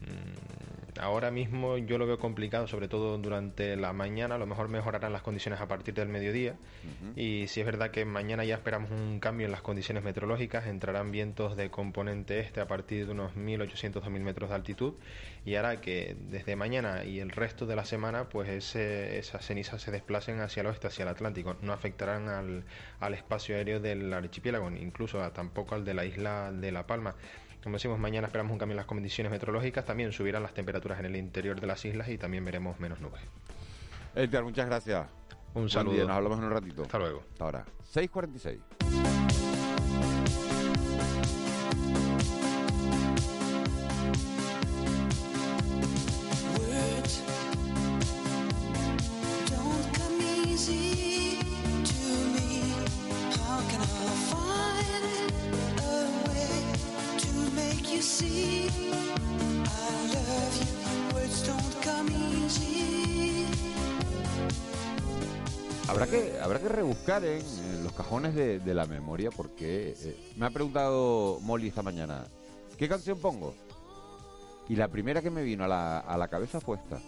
Mm, 0.00 0.81
ahora 1.00 1.30
mismo 1.30 1.78
yo 1.78 1.98
lo 1.98 2.06
veo 2.06 2.18
complicado, 2.18 2.66
sobre 2.66 2.88
todo 2.88 3.18
durante 3.18 3.76
la 3.76 3.92
mañana. 3.92 4.34
A 4.34 4.38
lo 4.38 4.46
mejor 4.46 4.68
mejorarán 4.68 5.12
las 5.12 5.22
condiciones 5.22 5.60
a 5.60 5.68
partir 5.68 5.94
del 5.94 6.08
mediodía. 6.08 6.56
Y 7.16 7.46
si 7.48 7.60
es 7.60 7.66
verdad 7.66 7.90
que 7.90 8.04
mañana 8.04 8.44
ya 8.44 8.56
esperamos 8.56 8.90
un 8.90 9.20
cambio 9.20 9.46
en 9.46 9.52
las 9.52 9.62
condiciones 9.62 10.04
meteorológicas, 10.04 10.66
entrarán 10.66 11.10
vientos 11.10 11.56
de 11.56 11.70
componente 11.70 12.40
este 12.40 12.60
a 12.60 12.66
partir 12.66 13.06
de 13.06 13.12
unos 13.12 13.34
1800-2000 13.34 14.20
metros 14.20 14.50
de 14.50 14.56
altitud 14.56 14.94
y 15.44 15.56
hará 15.56 15.80
que 15.80 16.16
desde 16.30 16.56
mañana 16.56 17.04
y 17.04 17.20
el 17.20 17.30
resto 17.30 17.66
de 17.66 17.76
la 17.76 17.84
semana, 17.84 18.28
pues 18.28 18.74
esas 18.76 19.44
cenizas 19.44 19.82
se 19.82 19.90
desplacen 19.90 20.40
hacia 20.40 20.60
el 20.60 20.66
oeste, 20.66 20.86
hacia 20.86 21.02
el 21.02 21.08
Atlántico. 21.08 21.56
No 21.62 21.72
afectarán 21.72 22.28
al, 22.28 22.64
al 23.00 23.14
espacio 23.14 23.56
aéreo 23.56 23.80
del 23.80 24.12
archipiélago, 24.12 24.70
incluso 24.70 25.18
tampoco 25.32 25.74
al 25.74 25.84
de 25.84 25.94
la 25.94 26.04
isla 26.04 26.52
de 26.52 26.70
La 26.70 26.86
Palma. 26.86 27.14
Como 27.62 27.76
decimos, 27.76 27.98
mañana 27.98 28.26
esperamos 28.26 28.52
un 28.52 28.58
cambio 28.58 28.72
en 28.72 28.78
las 28.78 28.86
condiciones 28.86 29.30
meteorológicas, 29.30 29.84
también 29.84 30.12
subirán 30.12 30.42
las 30.42 30.54
temperaturas 30.54 30.98
en 30.98 31.06
el 31.06 31.16
interior 31.16 31.60
de 31.60 31.66
las 31.66 31.84
islas 31.84 32.08
y 32.08 32.18
también 32.18 32.44
veremos 32.44 32.80
menos 32.80 33.00
nubes. 33.00 33.20
Edgar, 34.14 34.42
muchas 34.42 34.66
gracias. 34.66 35.06
Un 35.54 35.68
saludo. 35.68 36.06
nos 36.06 36.16
hablamos 36.16 36.38
en 36.38 36.44
un 36.44 36.50
ratito. 36.50 36.82
Hasta 36.82 36.98
luego. 36.98 37.22
Hasta 37.32 37.44
ahora. 37.44 37.64
6.46. 37.94 39.01
habrá 66.42 66.58
que 66.58 66.68
rebuscar 66.68 67.24
en, 67.24 67.42
los 67.82 67.92
cajones 67.92 68.34
de, 68.34 68.74
la 68.74 68.86
memoria 68.86 69.30
porque 69.30 69.94
eh, 69.98 70.32
me 70.36 70.46
ha 70.46 70.50
preguntado 70.50 71.38
Molly 71.40 71.68
esta 71.68 71.82
mañana, 71.82 72.24
¿qué 72.76 72.88
canción 72.88 73.18
pongo? 73.18 73.54
Y 74.68 74.76
la 74.76 74.88
primera 74.88 75.22
que 75.22 75.30
me 75.30 75.42
vino 75.42 75.64
a 75.64 75.68
la, 75.68 75.98
a 75.98 76.16
la 76.16 76.28
cabeza 76.28 76.60
fue 76.60 76.76
esta. 76.76 77.00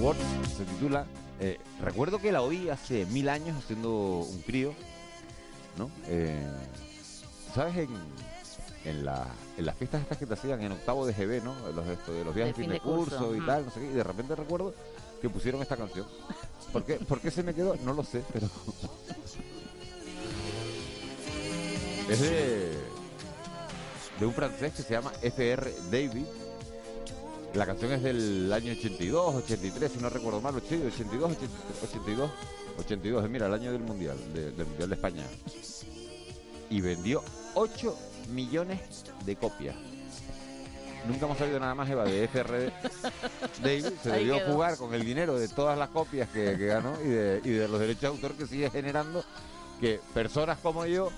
What 0.00 0.16
se 0.56 0.64
titula. 0.64 1.06
Eh, 1.40 1.58
recuerdo 1.82 2.18
que 2.18 2.32
la 2.32 2.42
oí 2.42 2.68
hace 2.68 3.04
mil 3.06 3.28
años 3.28 3.56
haciendo 3.58 4.20
un 4.20 4.42
crío, 4.42 4.74
¿no? 5.76 5.90
Eh, 6.06 6.46
¿Sabes? 7.54 7.76
En, 7.76 7.88
en, 8.86 9.04
la, 9.04 9.26
en 9.58 9.66
las 9.66 9.76
fiestas 9.76 10.02
estas 10.02 10.18
que 10.18 10.26
te 10.26 10.34
hacían 10.34 10.62
en 10.62 10.72
octavo 10.72 11.06
de 11.06 11.12
GB, 11.12 11.42
¿no? 11.42 11.54
Los, 11.74 11.86
de 11.86 12.24
los 12.24 12.34
días 12.34 12.48
de 12.48 12.54
fin 12.54 12.70
de 12.70 12.80
curso, 12.80 13.34
y 13.34 13.40
tal, 13.44 13.66
no 13.66 13.70
sé 13.70 13.80
qué. 13.80 13.86
Y 13.86 13.94
de 13.94 14.04
repente 14.04 14.36
recuerdo 14.36 14.74
que 15.20 15.28
pusieron 15.28 15.60
esta 15.62 15.76
canción. 15.76 16.06
¿Por 16.72 16.84
qué, 16.84 16.94
¿Por 16.94 17.20
qué 17.20 17.30
se 17.30 17.42
me 17.42 17.52
quedó? 17.54 17.76
No 17.84 17.92
lo 17.92 18.02
sé, 18.04 18.22
pero. 18.32 18.46
es 22.10 22.20
de, 22.20 22.78
de 24.20 24.26
un 24.26 24.32
francés 24.32 24.72
que 24.74 24.82
se 24.82 24.94
llama 24.94 25.12
F.R. 25.22 25.74
David. 25.90 26.26
La 27.54 27.66
canción 27.66 27.92
es 27.92 28.02
del 28.02 28.52
año 28.52 28.72
82, 28.72 29.36
83, 29.36 29.92
si 29.92 29.98
no 29.98 30.10
recuerdo 30.10 30.42
mal, 30.42 30.56
82, 30.56 30.92
82, 31.82 32.30
82, 32.78 33.30
mira, 33.30 33.46
el 33.46 33.54
año 33.54 33.72
del 33.72 33.80
Mundial, 33.80 34.18
del 34.34 34.66
Mundial 34.66 34.90
de 34.90 34.94
España. 34.94 35.24
Y 36.70 36.80
vendió 36.80 37.22
8 37.54 37.96
millones 38.28 38.80
de 39.24 39.36
copias. 39.36 39.76
Nunca 41.06 41.26
hemos 41.26 41.38
sabido 41.38 41.60
nada 41.60 41.74
más, 41.74 41.88
Eva, 41.88 42.04
de 42.04 42.24
FR 42.24 42.72
David. 43.62 43.86
Se 44.02 44.10
debió 44.10 44.40
jugar 44.40 44.76
con 44.76 44.92
el 44.92 45.04
dinero 45.04 45.38
de 45.38 45.48
todas 45.48 45.78
las 45.78 45.90
copias 45.90 46.28
que, 46.30 46.56
ganó 46.56 47.00
y 47.00 47.08
de, 47.08 47.40
y 47.44 47.50
de 47.50 47.68
los 47.68 47.78
derechos 47.78 48.02
de 48.02 48.08
autor 48.08 48.32
que 48.34 48.46
sigue 48.46 48.70
generando 48.70 49.24
que 49.80 50.00
personas 50.14 50.58
como 50.58 50.86
yo, 50.86 51.10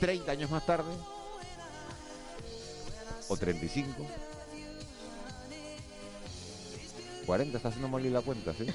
30 0.00 0.32
años 0.32 0.50
más 0.50 0.64
tarde, 0.66 0.92
o 3.28 3.36
35, 3.36 4.06
40, 7.26 7.56
está 7.56 7.68
haciendo 7.68 7.88
morir 7.88 8.12
la 8.12 8.20
cuenta, 8.20 8.54
¿sí? 8.54 8.66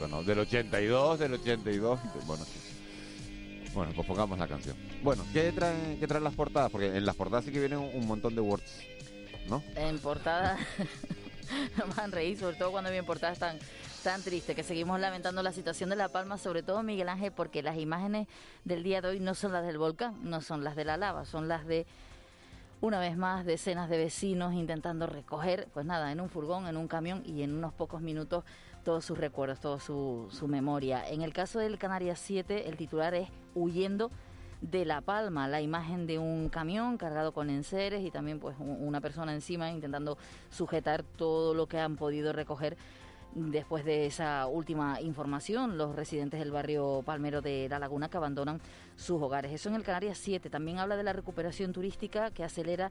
No, 0.00 0.08
no. 0.08 0.22
Del 0.22 0.40
82, 0.40 1.18
del 1.18 1.34
82, 1.34 1.98
bueno, 2.26 2.44
sí. 2.44 2.67
Bueno, 3.74 3.92
pues 3.94 4.06
pongamos 4.06 4.38
la 4.38 4.48
canción. 4.48 4.76
Bueno, 5.02 5.24
¿qué 5.32 5.52
traen, 5.52 5.98
qué 5.98 6.06
traen 6.06 6.24
las 6.24 6.34
portadas? 6.34 6.70
Porque 6.70 6.96
en 6.96 7.04
las 7.04 7.16
portadas 7.16 7.44
sí 7.44 7.52
que 7.52 7.60
vienen 7.60 7.78
un, 7.78 8.06
montón 8.06 8.34
de 8.34 8.40
words, 8.40 8.82
¿no? 9.48 9.62
En 9.76 9.98
portada 9.98 10.58
no 11.78 11.86
me 11.86 12.02
han 12.02 12.12
reír, 12.12 12.38
sobre 12.38 12.56
todo 12.56 12.70
cuando 12.70 12.90
vienen 12.90 13.06
portadas 13.06 13.38
tan, 13.38 13.58
tan 14.02 14.22
tristes, 14.22 14.56
que 14.56 14.62
seguimos 14.62 14.98
lamentando 15.00 15.42
la 15.42 15.52
situación 15.52 15.90
de 15.90 15.96
La 15.96 16.08
Palma, 16.08 16.38
sobre 16.38 16.62
todo 16.62 16.82
Miguel 16.82 17.08
Ángel, 17.08 17.32
porque 17.32 17.62
las 17.62 17.76
imágenes 17.76 18.26
del 18.64 18.82
día 18.82 19.00
de 19.00 19.08
hoy 19.08 19.20
no 19.20 19.34
son 19.34 19.52
las 19.52 19.66
del 19.66 19.78
volcán, 19.78 20.16
no 20.22 20.40
son 20.40 20.64
las 20.64 20.76
de 20.76 20.84
la 20.84 20.96
lava, 20.96 21.24
son 21.24 21.48
las 21.48 21.66
de 21.66 21.86
una 22.80 23.00
vez 23.00 23.16
más 23.16 23.44
decenas 23.44 23.90
de 23.90 23.98
vecinos 23.98 24.54
intentando 24.54 25.06
recoger, 25.06 25.68
pues 25.72 25.84
nada, 25.84 26.12
en 26.12 26.20
un 26.20 26.28
furgón, 26.30 26.68
en 26.68 26.76
un 26.76 26.86
camión 26.86 27.22
y 27.24 27.42
en 27.42 27.54
unos 27.54 27.72
pocos 27.72 28.00
minutos 28.00 28.44
todos 28.84 29.04
sus 29.04 29.18
recuerdos, 29.18 29.60
toda 29.60 29.80
su, 29.80 30.28
su 30.30 30.48
memoria. 30.48 31.06
En 31.08 31.22
el 31.22 31.32
caso 31.32 31.58
del 31.58 31.78
Canarias 31.78 32.20
7, 32.20 32.68
el 32.68 32.76
titular 32.76 33.14
es 33.14 33.28
Huyendo 33.58 34.10
de 34.60 34.84
La 34.84 35.00
Palma, 35.00 35.48
la 35.48 35.60
imagen 35.60 36.06
de 36.06 36.18
un 36.18 36.48
camión 36.48 36.96
cargado 36.96 37.32
con 37.32 37.50
enseres 37.50 38.04
y 38.04 38.10
también 38.10 38.40
pues 38.40 38.56
una 38.58 39.00
persona 39.00 39.32
encima 39.32 39.70
intentando 39.70 40.18
sujetar 40.50 41.02
todo 41.02 41.54
lo 41.54 41.66
que 41.66 41.78
han 41.78 41.96
podido 41.96 42.32
recoger 42.32 42.76
después 43.34 43.84
de 43.84 44.06
esa 44.06 44.46
última 44.46 45.00
información, 45.00 45.78
los 45.78 45.94
residentes 45.94 46.40
del 46.40 46.50
barrio 46.50 47.02
Palmero 47.04 47.40
de 47.40 47.68
La 47.68 47.78
Laguna 47.78 48.08
que 48.08 48.16
abandonan 48.16 48.60
sus 48.96 49.20
hogares. 49.22 49.52
Eso 49.52 49.68
en 49.68 49.76
el 49.76 49.82
Canarias 49.82 50.18
7. 50.18 50.50
También 50.50 50.78
habla 50.78 50.96
de 50.96 51.02
la 51.02 51.12
recuperación 51.12 51.72
turística 51.72 52.30
que 52.30 52.44
acelera 52.44 52.90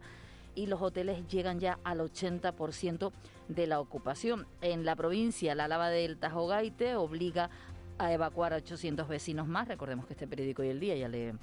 y 0.55 0.67
los 0.67 0.81
hoteles 0.81 1.27
llegan 1.27 1.59
ya 1.59 1.79
al 1.83 1.99
80% 1.99 3.11
de 3.47 3.67
la 3.67 3.79
ocupación. 3.79 4.47
En 4.61 4.85
la 4.85 4.95
provincia, 4.95 5.53
la 5.53 5.67
lava 5.67 5.89
del 5.89 6.17
Tajogaite 6.17 6.95
obliga 6.95 7.49
a 7.97 8.13
evacuar 8.13 8.53
a 8.53 8.57
800 8.57 9.07
vecinos 9.07 9.47
más. 9.47 9.67
Recordemos 9.67 10.05
que 10.05 10.13
este 10.13 10.27
periódico 10.27 10.63
y 10.63 10.69
el 10.69 10.79
día 10.79 10.95
ya 10.95 11.07
le 11.07 11.33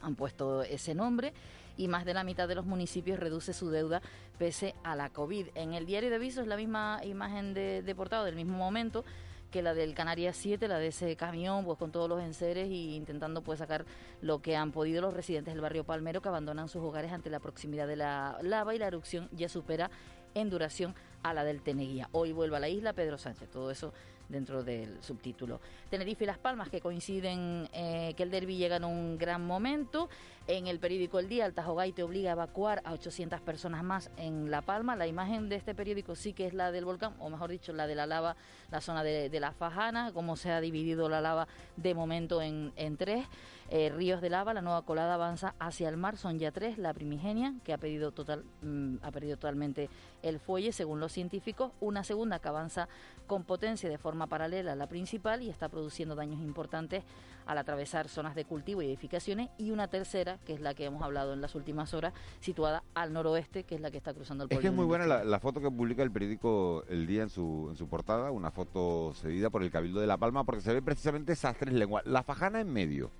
han 0.00 0.14
puesto 0.14 0.62
ese 0.62 0.94
nombre. 0.94 1.32
y 1.76 1.88
más 1.88 2.04
de 2.04 2.14
la 2.14 2.22
mitad 2.22 2.46
de 2.46 2.54
los 2.54 2.66
municipios 2.66 3.18
reduce 3.18 3.52
su 3.52 3.68
deuda 3.68 4.00
pese 4.38 4.76
a 4.84 4.94
la 4.94 5.10
COVID. 5.10 5.48
En 5.56 5.74
el 5.74 5.86
diario 5.86 6.08
de 6.08 6.16
aviso 6.16 6.40
es 6.40 6.46
la 6.46 6.56
misma 6.56 7.00
imagen 7.02 7.52
de, 7.52 7.94
portada 7.96 8.24
del 8.24 8.36
mismo 8.36 8.56
momento 8.56 9.04
que 9.50 9.60
la 9.60 9.74
del 9.74 9.92
Canarias 9.94 10.36
7, 10.36 10.68
la 10.68 10.78
de 10.78 10.88
ese 10.88 11.16
camión, 11.16 11.64
pues 11.64 11.76
con 11.78 11.90
todos 11.90 12.08
los 12.08 12.22
enseres 12.22 12.68
y 12.68 12.94
intentando 12.94 13.42
pues 13.42 13.58
sacar 13.58 13.86
lo 14.20 14.40
que 14.40 14.54
han 14.54 14.70
podido 14.70 15.00
los 15.00 15.14
residentes 15.14 15.54
del 15.54 15.60
barrio 15.60 15.84
Palmero 15.84 16.22
que 16.22 16.28
abandonan 16.28 16.68
sus 16.68 16.82
hogares 16.82 17.12
ante 17.12 17.30
la 17.30 17.40
proximidad 17.40 17.88
de 17.88 17.96
la 17.96 18.38
lava 18.42 18.74
y 18.74 18.78
la 18.78 18.86
erupción 18.86 19.28
ya 19.32 19.48
supera 19.48 19.90
en 20.34 20.50
duración 20.50 20.94
a 21.22 21.34
la 21.34 21.44
del 21.44 21.62
Teneguía. 21.62 22.08
Hoy 22.12 22.32
vuelve 22.32 22.56
a 22.56 22.60
la 22.60 22.68
isla 22.68 22.92
Pedro 22.92 23.18
Sánchez. 23.18 23.48
Todo 23.50 23.70
eso 23.70 23.92
dentro 24.28 24.62
del 24.62 25.02
subtítulo. 25.02 25.60
Tenerife 25.90 26.24
y 26.24 26.26
Las 26.26 26.38
Palmas, 26.38 26.68
que 26.68 26.80
coinciden 26.80 27.68
eh, 27.72 28.14
que 28.16 28.22
el 28.22 28.30
derby 28.30 28.56
llega 28.56 28.76
en 28.76 28.84
un 28.84 29.18
gran 29.18 29.46
momento. 29.46 30.08
En 30.46 30.66
el 30.66 30.78
periódico 30.78 31.18
El 31.18 31.28
Día, 31.28 31.46
el 31.46 31.54
te 31.94 32.02
obliga 32.02 32.30
a 32.30 32.32
evacuar 32.32 32.82
a 32.84 32.92
800 32.92 33.40
personas 33.40 33.82
más 33.82 34.10
en 34.18 34.50
La 34.50 34.60
Palma. 34.60 34.94
La 34.94 35.06
imagen 35.06 35.48
de 35.48 35.56
este 35.56 35.74
periódico 35.74 36.14
sí 36.16 36.34
que 36.34 36.46
es 36.46 36.52
la 36.52 36.70
del 36.70 36.84
volcán, 36.84 37.14
o 37.18 37.30
mejor 37.30 37.50
dicho, 37.50 37.72
la 37.72 37.86
de 37.86 37.94
la 37.94 38.06
lava, 38.06 38.36
la 38.70 38.80
zona 38.82 39.02
de, 39.02 39.40
la 39.40 39.52
Fajana, 39.52 40.12
cómo 40.12 40.36
se 40.36 40.50
ha 40.50 40.60
dividido 40.60 41.08
la 41.08 41.22
lava 41.22 41.48
de 41.76 41.94
momento 41.94 42.42
en, 42.42 42.72
en 42.76 42.96
tres. 42.96 43.26
Eh, 43.70 43.88
ríos 43.88 44.20
de 44.20 44.28
lava, 44.28 44.52
la 44.52 44.60
nueva 44.60 44.82
colada 44.82 45.14
avanza 45.14 45.54
hacia 45.58 45.88
el 45.88 45.96
mar, 45.96 46.18
son 46.18 46.38
ya 46.38 46.52
tres, 46.52 46.76
la 46.76 46.92
primigenia, 46.92 47.54
que 47.64 47.72
ha, 47.72 47.78
pedido 47.78 48.12
total, 48.12 48.44
mm, 48.62 48.96
ha 49.02 49.10
perdido 49.10 49.36
totalmente 49.36 49.88
el 50.22 50.38
fuelle, 50.38 50.72
según 50.72 51.00
los 51.00 51.12
científicos, 51.12 51.72
una 51.80 52.04
segunda 52.04 52.38
que 52.38 52.48
avanza 52.48 52.88
con 53.26 53.44
potencia 53.44 53.88
de 53.88 53.98
forma 53.98 54.26
paralela 54.26 54.72
a 54.72 54.76
la 54.76 54.88
principal 54.88 55.42
y 55.42 55.50
está 55.50 55.68
produciendo 55.68 56.14
daños 56.14 56.40
importantes 56.40 57.04
al 57.46 57.58
atravesar 57.58 58.08
zonas 58.08 58.34
de 58.34 58.44
cultivo 58.44 58.82
y 58.82 58.86
edificaciones, 58.86 59.50
y 59.58 59.70
una 59.70 59.88
tercera, 59.88 60.38
que 60.46 60.54
es 60.54 60.60
la 60.60 60.74
que 60.74 60.84
hemos 60.84 61.02
hablado 61.02 61.32
en 61.34 61.40
las 61.40 61.54
últimas 61.54 61.92
horas, 61.94 62.14
situada 62.40 62.82
al 62.94 63.12
noroeste, 63.12 63.64
que 63.64 63.74
es 63.74 63.80
la 63.80 63.90
que 63.90 63.98
está 63.98 64.14
cruzando 64.14 64.44
el 64.44 64.52
Es 64.52 64.58
que 64.58 64.68
es 64.68 64.72
muy 64.72 64.86
buena 64.86 65.06
la, 65.06 65.40
foto 65.40 65.60
que 65.60 65.70
publica 65.70 66.02
el 66.02 66.10
periódico 66.10 66.84
El 66.88 67.06
Día 67.06 67.22
en 67.22 67.28
su, 67.28 67.68
en 67.70 67.76
su 67.76 67.86
portada, 67.88 68.30
una 68.30 68.50
foto 68.50 69.12
cedida 69.14 69.50
por 69.50 69.62
el 69.62 69.70
Cabildo 69.70 70.00
de 70.00 70.06
La 70.06 70.16
Palma, 70.16 70.44
porque 70.44 70.62
se 70.62 70.72
ve 70.72 70.80
precisamente 70.82 71.32
esas 71.32 71.56
tres 71.56 71.74
lenguas. 71.74 72.06
La 72.06 72.22
fajana 72.22 72.60
en 72.60 72.72
medio, 72.72 73.10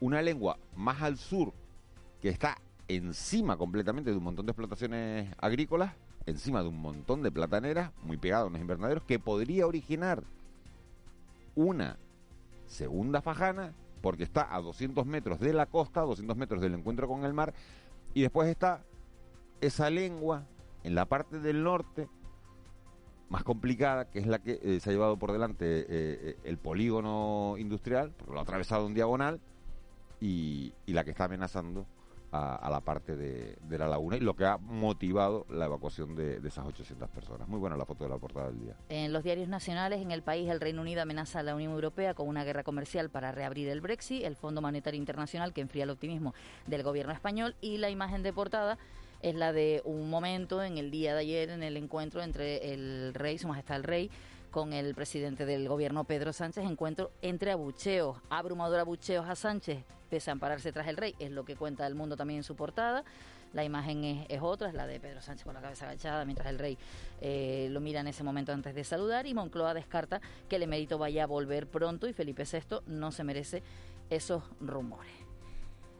una 0.00 0.20
lengua 0.22 0.58
más 0.74 1.02
al 1.02 1.16
sur 1.16 1.52
que 2.20 2.28
está 2.28 2.58
encima 2.88 3.56
completamente 3.56 4.10
de 4.10 4.16
un 4.16 4.24
montón 4.24 4.46
de 4.46 4.52
explotaciones 4.52 5.32
agrícolas, 5.38 5.92
encima 6.26 6.62
de 6.62 6.68
un 6.68 6.80
montón 6.80 7.22
de 7.22 7.30
plataneras, 7.30 7.92
muy 8.02 8.16
pegadas 8.16 8.44
a 8.44 8.48
unos 8.48 8.60
invernaderos, 8.60 9.04
que 9.04 9.18
podría 9.18 9.66
originar 9.66 10.22
una 11.54 11.96
segunda 12.66 13.22
fajana, 13.22 13.72
porque 14.02 14.24
está 14.24 14.54
a 14.54 14.60
200 14.60 15.06
metros 15.06 15.40
de 15.40 15.52
la 15.52 15.66
costa, 15.66 16.00
a 16.00 16.04
200 16.04 16.36
metros 16.36 16.60
del 16.60 16.74
encuentro 16.74 17.08
con 17.08 17.24
el 17.24 17.32
mar, 17.32 17.54
y 18.14 18.22
después 18.22 18.48
está 18.48 18.82
esa 19.60 19.90
lengua 19.90 20.44
en 20.84 20.94
la 20.94 21.06
parte 21.06 21.40
del 21.40 21.62
norte, 21.62 22.08
más 23.28 23.42
complicada, 23.42 24.08
que 24.08 24.20
es 24.20 24.26
la 24.26 24.38
que 24.38 24.60
eh, 24.62 24.80
se 24.80 24.90
ha 24.90 24.92
llevado 24.92 25.16
por 25.18 25.32
delante 25.32 25.80
eh, 25.80 25.86
eh, 25.88 26.36
el 26.44 26.58
polígono 26.58 27.56
industrial, 27.58 28.12
porque 28.16 28.32
lo 28.32 28.38
ha 28.38 28.42
atravesado 28.42 28.86
en 28.86 28.94
diagonal, 28.94 29.40
y, 30.20 30.72
la 30.86 31.04
que 31.04 31.10
está 31.10 31.24
amenazando 31.24 31.86
a, 32.32 32.68
la 32.70 32.80
parte 32.80 33.16
de, 33.16 33.56
la 33.78 33.88
laguna 33.88 34.16
y 34.16 34.20
lo 34.20 34.34
que 34.34 34.44
ha 34.44 34.58
motivado 34.58 35.46
la 35.48 35.66
evacuación 35.66 36.14
de, 36.14 36.36
esas 36.46 36.66
800 36.66 37.08
personas. 37.08 37.48
Muy 37.48 37.58
buena 37.58 37.76
la 37.76 37.86
foto 37.86 38.04
de 38.04 38.10
la 38.10 38.18
portada 38.18 38.48
del 38.48 38.60
día. 38.60 38.76
En 38.88 39.12
los 39.12 39.22
diarios 39.22 39.48
nacionales, 39.48 40.00
en 40.00 40.10
el 40.10 40.22
país, 40.22 40.48
el 40.48 40.60
Reino 40.60 40.82
Unido 40.82 41.02
amenaza 41.02 41.40
a 41.40 41.42
la 41.42 41.54
Unión 41.54 41.72
Europea 41.72 42.14
con 42.14 42.28
una 42.28 42.44
guerra 42.44 42.62
comercial 42.62 43.10
para 43.10 43.32
reabrir 43.32 43.68
el 43.68 43.80
Brexit, 43.80 44.24
el 44.24 44.36
Fondo 44.36 44.60
Monetario 44.60 44.98
Internacional 44.98 45.52
que 45.52 45.60
enfría 45.60 45.84
el 45.84 45.90
optimismo 45.90 46.34
del 46.66 46.82
gobierno 46.82 47.12
español 47.12 47.54
y 47.60 47.78
la 47.78 47.90
imagen 47.90 48.22
de 48.22 48.32
portada 48.32 48.78
es 49.22 49.34
la 49.34 49.52
de 49.52 49.82
un 49.84 50.10
momento 50.10 50.62
en 50.62 50.78
el 50.78 50.90
día 50.90 51.14
de 51.14 51.20
ayer 51.20 51.50
en 51.50 51.62
el 51.62 51.76
encuentro 51.76 52.22
entre 52.22 52.72
el 52.72 53.14
rey, 53.14 53.38
su 53.38 53.48
majestad 53.48 53.78
el 53.78 53.84
rey, 53.84 54.10
con 54.50 54.72
el 54.72 54.94
presidente 54.94 55.46
del 55.46 55.68
gobierno 55.68 56.04
Pedro 56.04 56.32
Sánchez, 56.32 56.64
encuentro 56.64 57.10
entre 57.22 57.52
abucheos, 57.52 58.18
abrumador 58.30 58.80
abucheos 58.80 59.28
a 59.28 59.34
Sánchez, 59.34 59.84
pese 60.08 60.30
a 60.30 60.32
ampararse 60.32 60.72
tras 60.72 60.88
el 60.88 60.96
rey, 60.96 61.14
es 61.18 61.30
lo 61.30 61.44
que 61.44 61.56
cuenta 61.56 61.86
el 61.86 61.94
mundo 61.94 62.16
también 62.16 62.38
en 62.38 62.44
su 62.44 62.56
portada. 62.56 63.04
La 63.52 63.64
imagen 63.64 64.26
es, 64.28 64.42
otra, 64.42 64.68
es 64.68 64.74
la 64.74 64.86
de 64.86 65.00
Pedro 65.00 65.22
Sánchez 65.22 65.44
con 65.44 65.54
la 65.54 65.60
cabeza 65.60 65.86
agachada, 65.86 66.24
mientras 66.24 66.48
el 66.48 66.58
rey 66.58 66.76
eh, 67.20 67.68
lo 67.70 67.80
mira 67.80 68.00
en 68.00 68.08
ese 68.08 68.22
momento 68.22 68.52
antes 68.52 68.74
de 68.74 68.84
saludar. 68.84 69.26
Y 69.26 69.34
Moncloa 69.34 69.72
descarta 69.72 70.20
que 70.48 70.56
el 70.56 70.62
emérito 70.62 70.98
vaya 70.98 71.24
a 71.24 71.26
volver 71.26 71.66
pronto 71.66 72.06
y 72.06 72.12
Felipe 72.12 72.44
VI 72.44 72.80
no 72.86 73.12
se 73.12 73.24
merece 73.24 73.62
esos 74.10 74.42
rumores. 74.60 75.25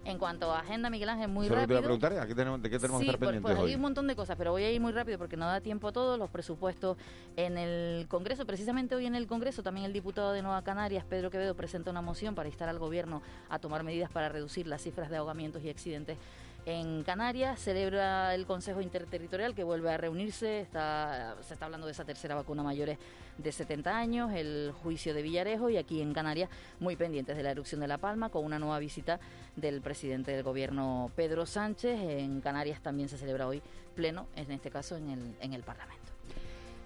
En 0.07 0.19
cuanto 0.19 0.53
a 0.53 0.61
agenda, 0.61 0.88
Miguel 0.88 1.09
Ángel, 1.09 1.29
muy 1.29 1.49
rápido. 1.49 1.81
Te 1.81 1.83
preguntar, 1.83 2.12
¿a 2.16 2.27
qué 2.29 2.35
tenemos, 2.35 2.62
¿de 2.62 2.71
qué 2.71 2.79
tenemos 2.79 3.01
que 3.01 3.07
estar 3.07 3.19
pues, 3.19 3.29
pendientes 3.29 3.57
pues, 3.57 3.69
hay 3.69 3.75
un 3.75 3.81
montón 3.81 4.07
de 4.07 4.14
cosas, 4.14 4.37
pero 4.37 4.53
voy 4.53 4.62
a 4.62 4.71
ir 4.71 4.81
muy 4.81 4.92
rápido 4.92 5.19
porque 5.19 5.37
no 5.37 5.47
da 5.47 5.61
tiempo 5.61 5.88
a 5.88 5.92
todos. 5.92 6.16
Los 6.16 6.31
presupuestos 6.31 6.97
en 7.37 7.59
el 7.59 8.07
Congreso, 8.09 8.47
precisamente 8.47 8.95
hoy 8.95 9.07
en 9.07 9.16
el 9.16 9.27
Congreso, 9.27 9.64
también 9.64 9.85
el 9.85 9.92
diputado 9.92 10.33
de 10.33 10.42
Nueva 10.42 10.62
Canarias, 10.62 11.05
Pedro 11.05 11.31
Quevedo, 11.31 11.57
presenta 11.57 11.90
una 11.90 12.03
moción 12.03 12.37
para 12.37 12.49
instar 12.49 12.69
al 12.69 12.79
Gobierno 12.79 13.21
a 13.49 13.59
tomar 13.59 13.83
medidas 13.83 14.09
para 14.09 14.29
reducir 14.29 14.69
las 14.69 14.81
cifras 14.83 15.11
de 15.11 15.16
ahogamientos 15.16 15.64
y 15.64 15.71
accidentes 15.71 16.19
en 16.66 17.05
Canarias 17.05 17.61
celebra 17.61 18.35
el 18.35 18.44
Consejo 18.44 18.81
Interterritorial 18.81 19.55
que 19.55 19.62
vuelve 19.62 19.90
a 19.90 19.96
reunirse. 19.96 20.61
Está, 20.61 21.37
se 21.40 21.55
está 21.55 21.66
hablando 21.66 21.87
de 21.87 21.92
esa 21.92 22.05
tercera 22.05 22.35
vacuna 22.35 22.64
mayores 22.64 22.98
de 23.38 23.52
70 23.52 23.96
años, 23.96 24.33
el 24.35 24.72
juicio 24.83 25.14
de 25.14 25.22
Villarejo 25.22 25.70
y 25.70 25.76
aquí 25.76 26.02
en 26.02 26.12
Canarias 26.12 26.50
muy 26.81 26.96
pendientes 26.96 27.37
de 27.37 27.42
la 27.44 27.52
erupción 27.52 27.81
de 27.81 27.87
La 27.87 27.98
Palma 27.98 28.31
con 28.31 28.44
una 28.44 28.59
nueva 28.59 28.81
visita 28.81 29.20
del 29.55 29.81
presidente 29.81 30.33
del 30.33 30.42
gobierno 30.42 31.11
Pedro 31.14 31.46
Sánchez. 31.46 32.00
En 32.00 32.40
Canarias 32.40 32.83
también 32.83 33.09
se 33.09 33.16
celebra 33.16 33.46
hoy 33.46 33.62
pleno, 33.94 34.26
en 34.35 34.50
este 34.50 34.70
caso 34.70 34.96
en 34.96 35.11
el, 35.11 35.37
en 35.40 35.52
el 35.52 35.62
Parlamento. 35.62 36.12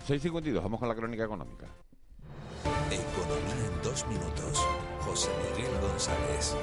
6.52, 0.06 0.62
vamos 0.62 0.78
con 0.78 0.88
la 0.88 0.94
crónica 0.94 1.24
económica. 1.24 1.66
Economía 2.90 3.66
en 3.66 3.82
dos 3.82 4.06
minutos. 4.06 4.66
José 5.00 5.30
Miguel 5.56 5.72
González. 5.80 6.54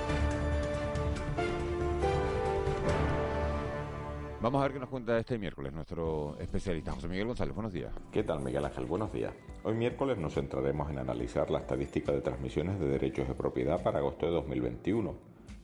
Vamos 4.48 4.62
a 4.62 4.64
ver 4.64 4.76
qué 4.76 4.80
nos 4.80 4.88
cuenta 4.88 5.20
este 5.20 5.38
miércoles 5.38 5.74
nuestro 5.74 6.38
especialista 6.40 6.94
José 6.94 7.10
Miguel 7.10 7.28
González. 7.28 7.54
Buenos 7.54 7.74
días. 7.74 7.94
¿Qué 8.14 8.24
tal, 8.24 8.40
Miguel 8.40 8.64
Ángel? 8.64 8.86
Buenos 8.86 9.12
días. 9.12 9.34
Hoy 9.66 9.74
miércoles 9.74 10.18
nos 10.18 10.36
centraremos 10.36 10.90
en 10.90 11.00
analizar 11.00 11.52
la 11.52 11.60
estadística 11.60 12.14
de 12.14 12.22
transmisiones 12.22 12.80
de 12.80 12.88
derechos 12.88 13.28
de 13.28 13.34
propiedad 13.34 13.84
para 13.84 14.00
agosto 14.00 14.26
de 14.26 14.32
2021. 14.32 15.16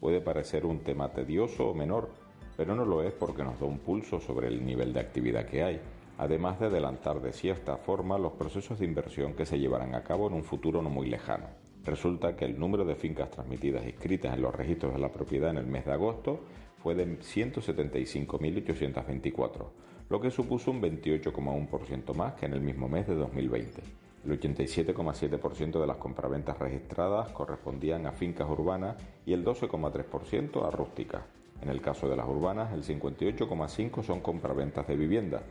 Puede 0.02 0.19
parecer 0.19 0.65
un 0.65 0.80
tema 0.80 1.13
tedioso 1.13 1.69
o 1.69 1.74
menor, 1.74 2.10
pero 2.58 2.76
no 2.76 2.84
lo 2.84 3.04
es 3.04 3.13
porque 3.13 3.46
nos 3.46 3.58
da 3.58 3.65
un 3.65 3.80
pulso 3.80 4.19
sobre 4.19 4.50
el 4.50 4.65
nivel 4.65 4.91
de 4.91 5.00
actividad 5.00 5.46
que 5.46 5.63
hay, 5.63 5.80
además 6.17 6.60
de 6.60 6.65
adelantar 6.65 7.22
de 7.22 7.32
cierta 7.32 7.78
forma 7.78 8.17
los 8.17 8.34
procesos 8.34 8.80
de 8.80 8.86
inversión 8.86 9.34
que 9.34 9.46
se 9.46 9.60
llevarán 9.60 9.96
a 9.96 10.04
cabo 10.04 10.28
en 10.28 10.34
un 10.34 10.43
futuro 10.43 10.82
no 10.82 10.89
muy 10.89 11.08
lejano. 11.08 11.48
Resulta 11.86 12.36
que 12.36 12.43
el 12.43 12.60
número 12.60 12.84
de 12.84 12.96
fincas 12.96 13.32
transmitidas 13.32 13.86
inscritas 13.86 14.34
en 14.34 14.41
los 14.41 14.54
registros 14.54 14.93
de 14.93 15.00
la 15.00 15.10
propiedad 15.10 15.52
en 15.52 15.58
el 15.58 15.67
mes 15.67 15.86
de 15.86 15.93
agosto 15.93 16.41
fue 16.84 16.93
de 16.96 17.08
175.824, 17.08 19.65
lo 20.10 20.19
que 20.19 20.30
supuso 20.30 20.69
un 20.69 20.82
28,1% 20.82 22.13
más 22.13 22.34
que 22.34 22.46
en 22.46 22.52
el 22.54 22.60
mismo 22.60 22.89
mes 22.89 23.08
de 23.08 23.15
2020. 23.15 23.82
El 24.26 24.39
87,7% 24.39 25.80
de 25.80 25.88
las 25.88 25.96
compraventas 25.98 26.60
registradas 26.60 27.30
correspondían 27.30 28.06
a 28.06 28.12
fincas 28.12 28.50
urbanas 28.50 28.98
y 29.26 29.32
el 29.32 29.46
12,3% 29.46 30.67
a 30.67 30.72
rústicas. 30.72 31.24
En 31.62 31.69
el 31.69 31.80
caso 31.82 32.10
de 32.10 32.17
las 32.17 32.28
urbanas, 32.28 32.74
el 32.74 32.84
58,5% 32.84 34.04
son 34.04 34.19
compraventas 34.19 34.86
de 34.86 34.98
vivienda. 34.98 35.41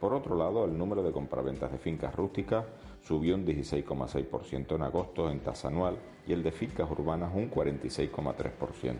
Por 0.00 0.14
otro 0.14 0.34
lado, 0.36 0.64
el 0.64 0.76
número 0.76 1.04
de 1.04 1.12
compraventas 1.12 1.70
de 1.70 1.78
fincas 1.78 2.12
rústicas 2.16 2.64
subió 3.02 3.36
un 3.36 3.46
16,6% 3.46 4.74
en 4.74 4.82
agosto 4.82 5.30
en 5.30 5.38
tasa 5.40 5.68
anual 5.68 5.98
y 6.26 6.32
el 6.32 6.42
de 6.42 6.50
fincas 6.50 6.90
urbanas 6.90 7.30
un 7.32 7.48
46,3%. 7.48 8.96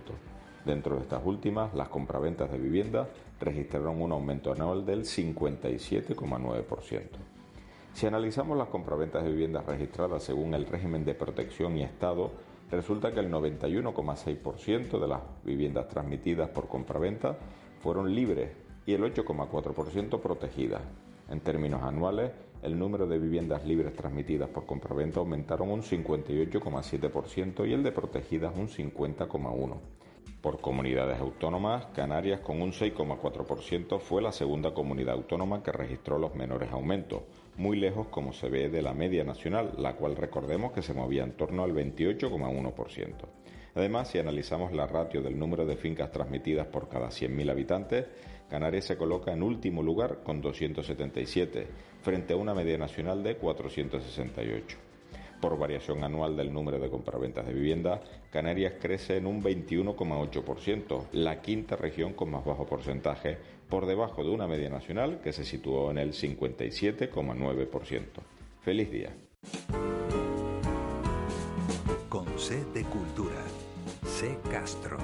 Dentro 0.64 0.96
de 0.96 1.02
estas 1.02 1.22
últimas, 1.24 1.74
las 1.74 1.88
compraventas 1.88 2.50
de 2.52 2.58
vivienda 2.58 3.08
registraron 3.40 4.00
un 4.00 4.12
aumento 4.12 4.52
anual 4.52 4.86
del 4.86 5.02
57,9%. 5.02 7.00
Si 7.94 8.06
analizamos 8.06 8.56
las 8.56 8.68
compraventas 8.68 9.24
de 9.24 9.30
viviendas 9.30 9.66
registradas 9.66 10.22
según 10.22 10.54
el 10.54 10.66
régimen 10.66 11.04
de 11.04 11.14
protección 11.14 11.76
y 11.76 11.82
estado, 11.82 12.30
resulta 12.70 13.12
que 13.12 13.20
el 13.20 13.30
91,6% 13.30 15.00
de 15.00 15.08
las 15.08 15.20
viviendas 15.44 15.88
transmitidas 15.88 16.48
por 16.50 16.68
compraventa 16.68 17.36
fueron 17.80 18.14
libres 18.14 18.52
y 18.86 18.94
el 18.94 19.02
8,4% 19.02 20.20
protegidas. 20.20 20.82
En 21.28 21.40
términos 21.40 21.82
anuales, 21.82 22.30
el 22.62 22.78
número 22.78 23.08
de 23.08 23.18
viviendas 23.18 23.66
libres 23.66 23.94
transmitidas 23.94 24.48
por 24.48 24.64
compraventa 24.64 25.18
aumentaron 25.18 25.70
un 25.70 25.82
58,7% 25.82 27.68
y 27.68 27.72
el 27.72 27.82
de 27.82 27.90
protegidas 27.90 28.54
un 28.56 28.68
50,1%. 28.68 29.76
Por 30.42 30.60
comunidades 30.60 31.20
autónomas, 31.20 31.86
Canarias 31.94 32.40
con 32.40 32.60
un 32.62 32.72
6,4% 32.72 34.00
fue 34.00 34.20
la 34.20 34.32
segunda 34.32 34.74
comunidad 34.74 35.14
autónoma 35.14 35.62
que 35.62 35.70
registró 35.70 36.18
los 36.18 36.34
menores 36.34 36.72
aumentos, 36.72 37.22
muy 37.56 37.76
lejos 37.76 38.08
como 38.08 38.32
se 38.32 38.48
ve 38.48 38.68
de 38.68 38.82
la 38.82 38.92
media 38.92 39.22
nacional, 39.22 39.74
la 39.78 39.94
cual 39.94 40.16
recordemos 40.16 40.72
que 40.72 40.82
se 40.82 40.94
movía 40.94 41.22
en 41.22 41.36
torno 41.36 41.62
al 41.62 41.72
28,1%. 41.72 43.14
Además, 43.76 44.08
si 44.08 44.18
analizamos 44.18 44.72
la 44.72 44.88
ratio 44.88 45.22
del 45.22 45.38
número 45.38 45.64
de 45.64 45.76
fincas 45.76 46.10
transmitidas 46.10 46.66
por 46.66 46.88
cada 46.88 47.10
100.000 47.10 47.48
habitantes, 47.48 48.06
Canarias 48.50 48.86
se 48.86 48.96
coloca 48.96 49.32
en 49.32 49.44
último 49.44 49.80
lugar 49.80 50.24
con 50.24 50.40
277, 50.40 51.68
frente 52.02 52.34
a 52.34 52.36
una 52.36 52.52
media 52.52 52.76
nacional 52.78 53.22
de 53.22 53.36
468. 53.36 54.91
Por 55.42 55.58
variación 55.58 56.04
anual 56.04 56.36
del 56.36 56.52
número 56.52 56.78
de 56.78 56.88
compraventas 56.88 57.44
de 57.44 57.52
vivienda, 57.52 58.00
Canarias 58.30 58.74
crece 58.80 59.16
en 59.16 59.26
un 59.26 59.42
21,8%, 59.42 61.06
la 61.10 61.42
quinta 61.42 61.74
región 61.74 62.12
con 62.12 62.30
más 62.30 62.44
bajo 62.44 62.64
porcentaje, 62.64 63.38
por 63.68 63.86
debajo 63.86 64.22
de 64.22 64.30
una 64.30 64.46
media 64.46 64.70
nacional 64.70 65.18
que 65.20 65.32
se 65.32 65.44
situó 65.44 65.90
en 65.90 65.98
el 65.98 66.12
57,9%. 66.12 68.04
Feliz 68.60 68.92
día. 68.92 69.16
Con 72.08 72.38
C 72.38 72.62
Cultura. 72.84 73.42
C 74.06 74.38
Castro. 74.48 74.98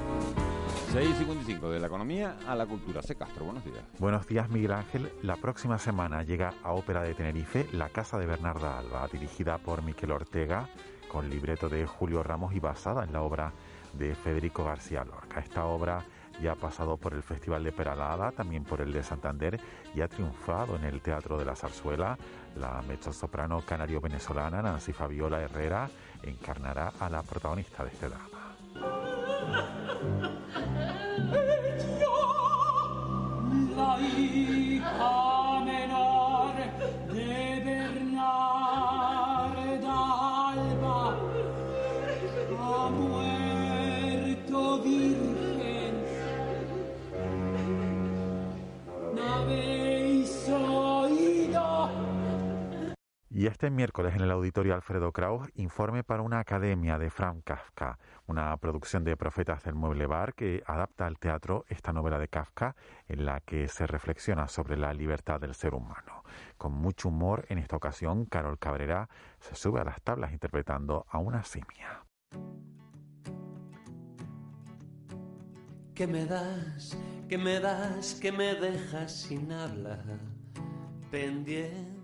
6.55 0.92 1.70
de 1.70 1.81
la 1.81 1.87
economía 1.87 2.37
a 2.46 2.55
la 2.55 2.64
cultura. 2.64 3.03
C. 3.03 3.14
Castro, 3.14 3.44
buenos 3.44 3.62
días. 3.62 3.85
Buenos 3.98 4.27
días, 4.27 4.48
Miguel 4.48 4.72
Ángel. 4.72 5.12
La 5.22 5.37
próxima 5.37 5.79
semana 5.79 6.22
llega 6.22 6.55
a 6.62 6.72
Ópera 6.72 7.03
de 7.03 7.12
Tenerife 7.12 7.66
La 7.72 7.90
Casa 7.90 8.16
de 8.18 8.24
Bernarda 8.24 8.79
Alba, 8.79 9.07
dirigida 9.12 9.59
por 9.59 9.83
Miquel 9.83 10.12
Ortega, 10.12 10.66
con 11.12 11.29
libreto 11.29 11.68
de 11.68 11.87
Julio 11.87 12.22
Ramos 12.22 12.55
y 12.55 12.61
basada 12.61 13.05
en 13.05 13.12
la 13.12 13.20
obra 13.20 13.53
de 13.92 14.14
Federico 14.14 14.64
García 14.64 15.05
Lorca. 15.05 15.40
Esta 15.40 15.66
obra 15.66 16.03
ya 16.40 16.53
ha 16.53 16.57
pasado 16.57 16.96
por 16.96 17.12
el 17.12 17.22
Festival 17.22 17.64
de 17.64 17.72
Peralada, 17.72 18.33
también 18.33 18.64
por 18.64 18.81
el 18.81 18.90
de 18.90 19.03
Santander 19.03 19.61
y 19.94 20.01
ha 20.01 20.09
triunfado 20.09 20.77
en 20.77 20.85
el 20.85 21.03
Teatro 21.03 21.37
de 21.37 21.44
la 21.44 21.55
Zarzuela. 21.55 22.16
La 22.57 22.81
mezzosoprano 22.88 23.61
canario-venezolana 23.61 24.62
Nancy 24.62 24.94
Fabiola 24.94 25.42
Herrera 25.42 25.90
encarnará 26.22 26.94
a 26.98 27.11
la 27.11 27.22
protagonista 27.22 27.85
de 27.85 27.90
este 27.90 28.09
drama. 28.09 28.38
La 33.76 33.98
hija 34.00 35.17
Y 53.38 53.46
este 53.46 53.70
miércoles 53.70 54.16
en 54.16 54.22
el 54.22 54.33
auditorio 54.33 54.74
Alfredo 54.74 55.12
Kraus, 55.12 55.48
informe 55.55 56.03
para 56.03 56.22
una 56.22 56.40
academia 56.40 56.98
de 56.98 57.09
Frank 57.09 57.44
Kafka, 57.44 57.96
una 58.27 58.57
producción 58.57 59.05
de 59.05 59.16
Profetas 59.16 59.62
del 59.62 59.77
Mueble 59.77 60.09
Bar 60.09 60.35
que 60.35 60.64
adapta 60.66 61.07
al 61.07 61.20
teatro 61.20 61.64
esta 61.68 61.92
novela 61.92 62.18
de 62.18 62.27
Kafka 62.27 62.74
en 63.07 63.24
la 63.24 63.38
que 63.38 63.68
se 63.68 63.87
reflexiona 63.87 64.48
sobre 64.48 64.77
la 64.77 64.92
libertad 64.92 65.38
del 65.38 65.55
ser 65.55 65.74
humano. 65.74 66.24
Con 66.57 66.72
mucho 66.72 67.11
humor, 67.11 67.46
en 67.48 67.59
esta 67.59 67.77
ocasión, 67.77 68.24
Carol 68.24 68.59
Cabrera 68.59 69.09
se 69.38 69.55
sube 69.55 69.81
a 69.81 69.85
las 69.85 70.03
tablas 70.03 70.33
interpretando 70.33 71.07
a 71.09 71.18
una 71.18 71.44
simia. 71.44 72.03
¿Qué 75.94 76.09
me 76.09 76.27
das? 76.27 76.98
¿Qué 77.29 77.38
me 77.38 77.61
das? 77.61 78.18
¿Qué 78.20 78.33
me 78.33 78.57
dejas 78.57 79.12
sin 79.12 79.53
habla? 79.53 80.03
Pendiente. 81.12 81.97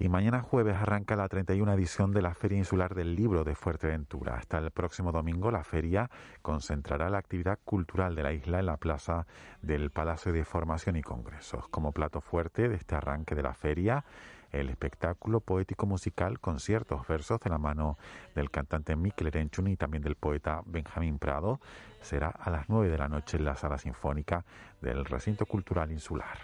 Y 0.00 0.08
mañana 0.08 0.40
jueves 0.40 0.76
arranca 0.76 1.14
la 1.14 1.28
31 1.28 1.74
edición 1.74 2.10
de 2.10 2.22
la 2.22 2.32
Feria 2.32 2.56
Insular 2.56 2.94
del 2.94 3.14
Libro 3.14 3.44
de 3.44 3.54
Fuerteventura. 3.54 4.36
Hasta 4.36 4.56
el 4.56 4.70
próximo 4.70 5.12
domingo 5.12 5.50
la 5.50 5.62
feria 5.62 6.10
concentrará 6.40 7.10
la 7.10 7.18
actividad 7.18 7.58
cultural 7.66 8.14
de 8.14 8.22
la 8.22 8.32
isla 8.32 8.60
en 8.60 8.66
la 8.66 8.78
plaza 8.78 9.26
del 9.60 9.90
Palacio 9.90 10.32
de 10.32 10.46
Formación 10.46 10.96
y 10.96 11.02
Congresos. 11.02 11.68
Como 11.68 11.92
plato 11.92 12.22
fuerte 12.22 12.70
de 12.70 12.76
este 12.76 12.94
arranque 12.94 13.34
de 13.34 13.42
la 13.42 13.52
feria, 13.52 14.06
el 14.52 14.70
espectáculo 14.70 15.40
poético 15.40 15.84
musical 15.84 16.40
con 16.40 16.60
ciertos 16.60 17.06
versos 17.06 17.38
de 17.40 17.50
la 17.50 17.58
mano 17.58 17.98
del 18.34 18.50
cantante 18.50 18.96
Mikel 18.96 19.26
Erenchun 19.26 19.66
y 19.66 19.76
también 19.76 20.02
del 20.02 20.16
poeta 20.16 20.62
Benjamín 20.64 21.18
Prado 21.18 21.60
será 22.00 22.28
a 22.30 22.48
las 22.48 22.70
9 22.70 22.88
de 22.88 22.96
la 22.96 23.08
noche 23.08 23.36
en 23.36 23.44
la 23.44 23.54
sala 23.54 23.76
sinfónica 23.76 24.46
del 24.80 25.04
recinto 25.04 25.44
cultural 25.44 25.92
insular. 25.92 26.38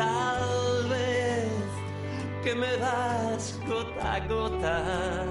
Tal 0.00 0.88
vez 0.88 1.52
que 2.42 2.54
me 2.54 2.76
das 2.78 3.60
gota 3.68 4.14
a 4.14 4.20
gota. 4.26 5.26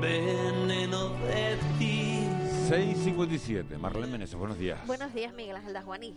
Veneno 0.00 1.10
de 1.26 1.58
ti. 1.78 2.26
6.57, 2.70 3.78
Marlene 3.78 4.12
Meneses, 4.12 4.34
buenos 4.34 4.58
días. 4.58 4.84
Buenos 4.86 5.12
días, 5.12 5.34
Miguel 5.34 5.56
Ángel 5.56 5.74
Dasguaní. 5.74 6.16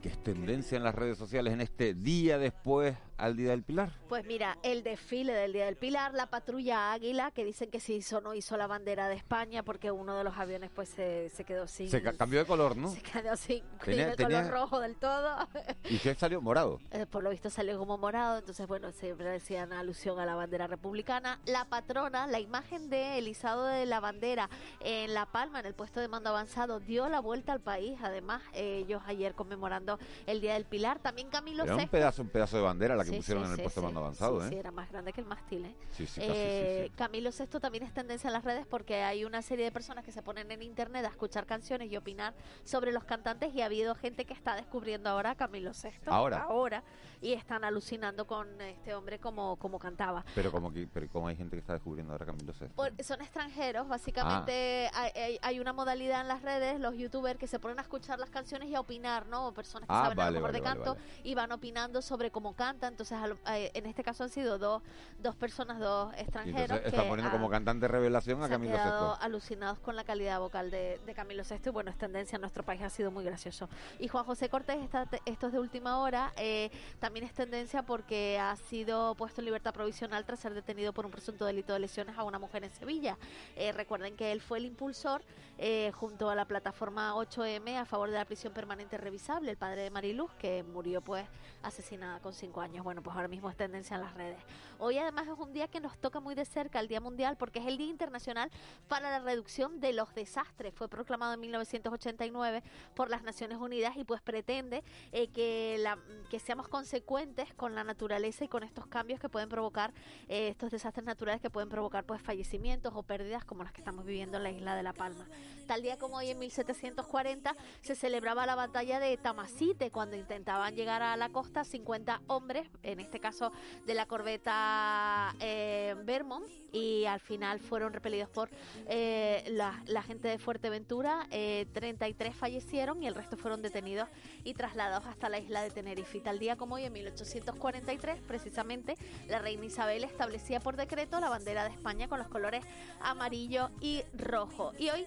¿Qué 0.00 0.08
es 0.08 0.22
tendencia 0.22 0.76
en 0.76 0.84
las 0.84 0.94
redes 0.94 1.18
sociales 1.18 1.52
en 1.52 1.62
este 1.62 1.94
día 1.94 2.38
después 2.38 2.96
al 3.18 3.36
Día 3.36 3.50
del 3.50 3.62
Pilar? 3.62 3.90
Pues 4.08 4.24
mira, 4.26 4.58
el 4.62 4.82
desfile 4.82 5.32
del 5.32 5.52
Día 5.52 5.66
del 5.66 5.76
Pilar, 5.76 6.14
la 6.14 6.26
patrulla 6.26 6.92
Águila, 6.92 7.30
que 7.30 7.44
dicen 7.44 7.70
que 7.70 7.80
se 7.80 7.92
hizo 7.94 8.20
no 8.20 8.34
hizo 8.34 8.56
la 8.56 8.66
bandera 8.66 9.08
de 9.08 9.14
España 9.16 9.62
porque 9.62 9.90
uno 9.90 10.16
de 10.16 10.24
los 10.24 10.36
aviones 10.36 10.70
pues 10.74 10.88
se, 10.90 11.30
se 11.30 11.44
quedó 11.44 11.66
sin... 11.66 11.88
Se 11.90 12.02
ca- 12.02 12.12
cambió 12.12 12.38
de 12.40 12.46
color, 12.46 12.76
¿no? 12.76 12.90
Se 12.90 13.00
quedó 13.02 13.36
sin 13.36 13.62
Tenía- 13.84 14.10
el 14.10 14.16
tenía- 14.16 14.42
color 14.42 14.52
rojo 14.52 14.80
del 14.80 14.96
todo. 14.96 15.48
¿Y 15.90 15.98
qué 15.98 16.14
salió? 16.14 16.40
Morado. 16.40 16.78
Eh, 16.90 17.06
por 17.06 17.22
lo 17.22 17.30
visto 17.30 17.48
salió 17.50 17.78
como 17.78 17.96
morado, 17.98 18.38
entonces 18.38 18.66
bueno, 18.66 18.92
siempre 18.92 19.28
decían 19.30 19.72
alusión 19.72 20.18
a 20.20 20.26
la 20.26 20.34
bandera 20.34 20.66
republicana. 20.66 21.40
La 21.46 21.64
patrona, 21.64 22.26
la 22.26 22.40
imagen 22.40 22.90
de 22.90 23.18
Elisado 23.18 23.64
de 23.66 23.86
la 23.86 24.00
bandera 24.00 24.50
en 24.80 25.14
La 25.14 25.26
Palma, 25.26 25.60
en 25.60 25.66
el 25.66 25.74
puesto 25.74 26.00
de 26.00 26.08
mando 26.08 26.30
avanzado, 26.30 26.80
dio 26.80 27.08
la 27.08 27.20
vuelta 27.20 27.52
al 27.52 27.60
país. 27.60 27.98
Además, 28.02 28.42
ellos 28.52 29.02
ayer 29.06 29.34
conmemorando 29.34 29.98
el 30.26 30.40
Día 30.40 30.54
del 30.54 30.64
Pilar. 30.66 30.98
También 30.98 31.28
Camilo 31.30 31.64
Era 31.64 31.74
un 31.74 31.80
VI. 31.80 31.86
pedazo, 31.86 32.22
un 32.22 32.28
pedazo 32.28 32.56
de 32.58 32.62
bandera 32.62 32.96
la 32.96 33.04
que 33.06 33.12
Sí, 33.12 33.16
pusieron 33.16 33.44
sí, 33.44 33.46
en 33.46 33.52
el 33.52 33.56
sí, 33.56 33.62
puesto 33.62 33.82
mando 33.82 34.00
avanzado, 34.00 34.40
Sí, 34.40 34.46
¿eh? 34.46 34.50
sí, 34.50 34.56
era 34.56 34.70
más 34.70 34.90
grande 34.90 35.12
que 35.12 35.20
el 35.20 35.26
mástil, 35.26 35.64
¿eh? 35.64 35.74
Casi, 35.96 36.20
Eh. 36.20 36.90
Camilo 36.96 37.30
VI 37.30 37.60
también 37.60 37.84
es 37.84 37.92
tendencia 37.94 38.28
en 38.28 38.34
las 38.34 38.44
redes 38.44 38.66
porque 38.66 39.02
hay 39.02 39.24
una 39.24 39.42
serie 39.42 39.64
de 39.64 39.72
personas 39.72 40.04
que 40.04 40.12
se 40.12 40.22
ponen 40.22 40.50
en 40.50 40.62
internet 40.62 41.04
a 41.04 41.08
escuchar 41.08 41.46
canciones 41.46 41.90
y 41.90 41.96
opinar 41.96 42.34
sobre 42.64 42.92
los 42.92 43.04
cantantes 43.04 43.54
y 43.54 43.62
ha 43.62 43.66
habido 43.66 43.94
gente 43.94 44.24
que 44.24 44.34
está 44.34 44.54
descubriendo 44.56 45.08
ahora 45.10 45.30
a 45.30 45.34
Camilo 45.36 45.72
VI. 45.72 45.90
Ahora. 46.06 46.42
Ahora. 46.42 46.82
Y 47.26 47.32
están 47.32 47.64
alucinando 47.64 48.24
con 48.24 48.60
este 48.60 48.94
hombre 48.94 49.18
como, 49.18 49.56
como 49.56 49.80
cantaba. 49.80 50.24
Pero 50.36 50.52
como 50.52 50.72
que, 50.72 50.86
pero 50.86 51.08
como 51.08 51.26
hay 51.26 51.34
gente 51.34 51.56
que 51.56 51.60
está 51.60 51.72
descubriendo 51.72 52.12
ahora 52.12 52.24
Camilo. 52.24 52.52
Por- 52.76 52.92
son 53.02 53.20
extranjeros, 53.20 53.88
básicamente 53.88 54.88
Ah. 54.94 55.02
hay, 55.02 55.10
hay- 55.20 55.38
hay 55.42 55.58
una 55.58 55.72
modalidad 55.72 56.20
en 56.20 56.28
las 56.28 56.42
redes, 56.42 56.78
los 56.78 56.94
youtubers 56.96 57.36
que 57.36 57.48
se 57.48 57.58
ponen 57.58 57.80
a 57.80 57.82
escuchar 57.82 58.20
las 58.20 58.30
canciones 58.30 58.68
y 58.68 58.76
a 58.76 58.80
opinar, 58.80 59.26
¿no? 59.26 59.52
Personas 59.52 59.88
que 59.88 59.92
Ah, 59.92 60.02
saben 60.04 60.20
a 60.20 60.22
vale, 60.22 60.34
mejor 60.38 60.52
vale, 60.52 60.58
de 60.60 60.64
vale, 60.68 60.84
canto 60.84 60.96
y 61.24 61.34
van 61.34 61.50
opinando 61.50 62.00
sobre 62.00 62.30
cómo 62.30 62.54
canta. 62.54 62.86
Entonces, 62.86 63.18
a 63.18 63.26
lo- 63.26 63.38
eh, 63.48 63.72
en 63.74 63.86
este 63.86 64.04
caso 64.04 64.22
han 64.22 64.30
sido 64.30 64.56
dos, 64.58 64.82
dos 65.18 65.34
personas, 65.34 65.80
dos 65.80 66.14
extranjeros. 66.18 66.78
están 66.84 67.08
poniendo 67.08 67.32
como 67.32 67.46
han- 67.46 67.50
cantante 67.50 67.88
revelación 67.88 68.40
a 68.44 68.48
Camilo 68.48 68.76
VI. 68.76 69.16
alucinados 69.20 69.80
con 69.80 69.96
la 69.96 70.04
calidad 70.04 70.38
vocal 70.38 70.70
de, 70.70 71.00
de 71.04 71.12
Camilo 71.14 71.42
VI 71.42 71.70
y 71.70 71.72
bueno, 71.72 71.90
es 71.90 71.98
tendencia 71.98 72.36
en 72.36 72.42
nuestro 72.42 72.62
país, 72.62 72.82
ha 72.82 72.90
sido 72.90 73.10
muy 73.10 73.24
gracioso. 73.24 73.68
Y 73.98 74.06
Juan 74.06 74.24
José 74.24 74.48
Cortés, 74.48 74.76
está, 74.80 75.08
esto 75.24 75.48
es 75.48 75.52
de 75.52 75.58
última 75.58 75.98
hora, 75.98 76.32
eh, 76.36 76.70
también 77.00 77.15
es 77.24 77.32
tendencia 77.32 77.82
porque 77.82 78.38
ha 78.38 78.56
sido 78.56 79.14
puesto 79.14 79.40
en 79.40 79.46
libertad 79.46 79.72
provisional 79.72 80.24
tras 80.24 80.40
ser 80.40 80.54
detenido 80.54 80.92
por 80.92 81.06
un 81.06 81.12
presunto 81.12 81.44
delito 81.44 81.72
de 81.72 81.78
lesiones 81.78 82.16
a 82.18 82.24
una 82.24 82.38
mujer 82.38 82.64
en 82.64 82.70
Sevilla. 82.72 83.18
Eh, 83.56 83.72
recuerden 83.72 84.16
que 84.16 84.32
él 84.32 84.40
fue 84.40 84.58
el 84.58 84.66
impulsor 84.66 85.22
eh, 85.58 85.90
junto 85.94 86.28
a 86.28 86.34
la 86.34 86.44
plataforma 86.44 87.14
8M 87.14 87.76
a 87.76 87.84
favor 87.84 88.10
de 88.10 88.16
la 88.16 88.24
prisión 88.24 88.52
permanente 88.52 88.98
revisable, 88.98 89.50
el 89.50 89.56
padre 89.56 89.82
de 89.82 89.90
Mariluz, 89.90 90.32
que 90.34 90.62
murió 90.62 91.00
pues 91.00 91.26
asesinada 91.62 92.20
con 92.20 92.32
cinco 92.32 92.60
años. 92.60 92.84
Bueno, 92.84 93.02
pues 93.02 93.16
ahora 93.16 93.28
mismo 93.28 93.48
es 93.48 93.56
tendencia 93.56 93.96
en 93.96 94.02
las 94.02 94.14
redes. 94.14 94.38
Hoy 94.78 94.98
además 94.98 95.26
es 95.26 95.38
un 95.38 95.52
día 95.52 95.68
que 95.68 95.80
nos 95.80 95.96
toca 95.98 96.20
muy 96.20 96.34
de 96.34 96.44
cerca, 96.44 96.80
el 96.80 96.88
Día 96.88 97.00
Mundial, 97.00 97.36
porque 97.36 97.58
es 97.58 97.66
el 97.66 97.78
Día 97.78 97.88
Internacional 97.88 98.50
para 98.88 99.10
la 99.10 99.20
Reducción 99.20 99.80
de 99.80 99.92
los 99.92 100.14
Desastres. 100.14 100.74
Fue 100.74 100.88
proclamado 100.88 101.32
en 101.32 101.40
1989 101.40 102.62
por 102.94 103.10
las 103.10 103.22
Naciones 103.22 103.58
Unidas 103.58 103.96
y 103.96 104.04
pues 104.04 104.20
pretende 104.20 104.84
eh, 105.12 105.28
que, 105.28 105.76
la, 105.80 105.98
que 106.30 106.38
seamos 106.38 106.68
consecuentes 106.68 107.52
con 107.54 107.74
la 107.74 107.84
naturaleza 107.84 108.44
y 108.44 108.48
con 108.48 108.62
estos 108.62 108.86
cambios 108.86 109.20
que 109.20 109.28
pueden 109.28 109.48
provocar 109.48 109.92
eh, 110.28 110.48
estos 110.48 110.70
desastres 110.70 111.04
naturales 111.04 111.40
que 111.40 111.50
pueden 111.50 111.68
provocar 111.68 112.04
pues 112.04 112.20
fallecimientos 112.20 112.92
o 112.94 113.02
pérdidas 113.02 113.44
como 113.44 113.62
las 113.64 113.72
que 113.72 113.80
estamos 113.80 114.04
viviendo 114.04 114.36
en 114.36 114.42
la 114.42 114.50
isla 114.50 114.76
de 114.76 114.82
La 114.82 114.92
Palma. 114.92 115.26
Tal 115.66 115.82
día 115.82 115.96
como 115.96 116.16
hoy 116.16 116.30
en 116.30 116.38
1740 116.38 117.56
se 117.82 117.94
celebraba 117.96 118.46
la 118.46 118.54
batalla 118.54 119.00
de 119.00 119.16
Tamasite 119.16 119.90
cuando 119.90 120.16
intentaban 120.16 120.74
llegar 120.74 121.02
a 121.02 121.16
la 121.16 121.28
costa 121.30 121.64
50 121.64 122.22
hombres 122.28 122.68
en 122.82 123.00
este 123.00 123.18
caso 123.18 123.52
de 123.84 123.94
la 123.94 124.06
corbeta 124.06 125.34
eh, 125.40 125.96
Vermont, 126.04 126.46
y 126.72 127.06
al 127.06 127.20
final 127.20 127.58
fueron 127.58 127.92
repelidos 127.92 128.28
por 128.28 128.50
eh, 128.86 129.44
la, 129.48 130.02
gente 130.02 130.28
de 130.28 130.38
Fuerteventura. 130.38 131.26
33 131.30 132.34
fallecieron 132.34 133.02
y 133.02 133.06
el 133.06 133.14
resto 133.14 133.36
fueron 133.36 133.62
detenidos 133.62 134.08
y 134.44 134.54
trasladados 134.54 135.06
hasta 135.06 135.28
la 135.28 135.38
isla 135.38 135.62
de 135.62 135.70
Tenerife. 135.70 136.20
Tal 136.20 136.38
día 136.38 136.56
como 136.56 136.76
hoy, 136.76 136.84
en 136.84 136.92
1843, 136.92 138.20
precisamente, 138.20 138.96
la 139.28 139.38
reina 139.38 139.64
Isabel 139.64 140.04
establecía 140.04 140.60
por 140.60 140.76
decreto 140.76 141.18
la 141.18 141.28
bandera 141.28 141.64
de 141.64 141.70
España 141.70 142.08
con 142.08 142.18
los 142.18 142.28
colores 142.28 142.64
amarillo 143.00 143.70
y 143.80 144.02
rojo. 144.14 144.72
Y 144.78 144.90
hoy 144.90 145.06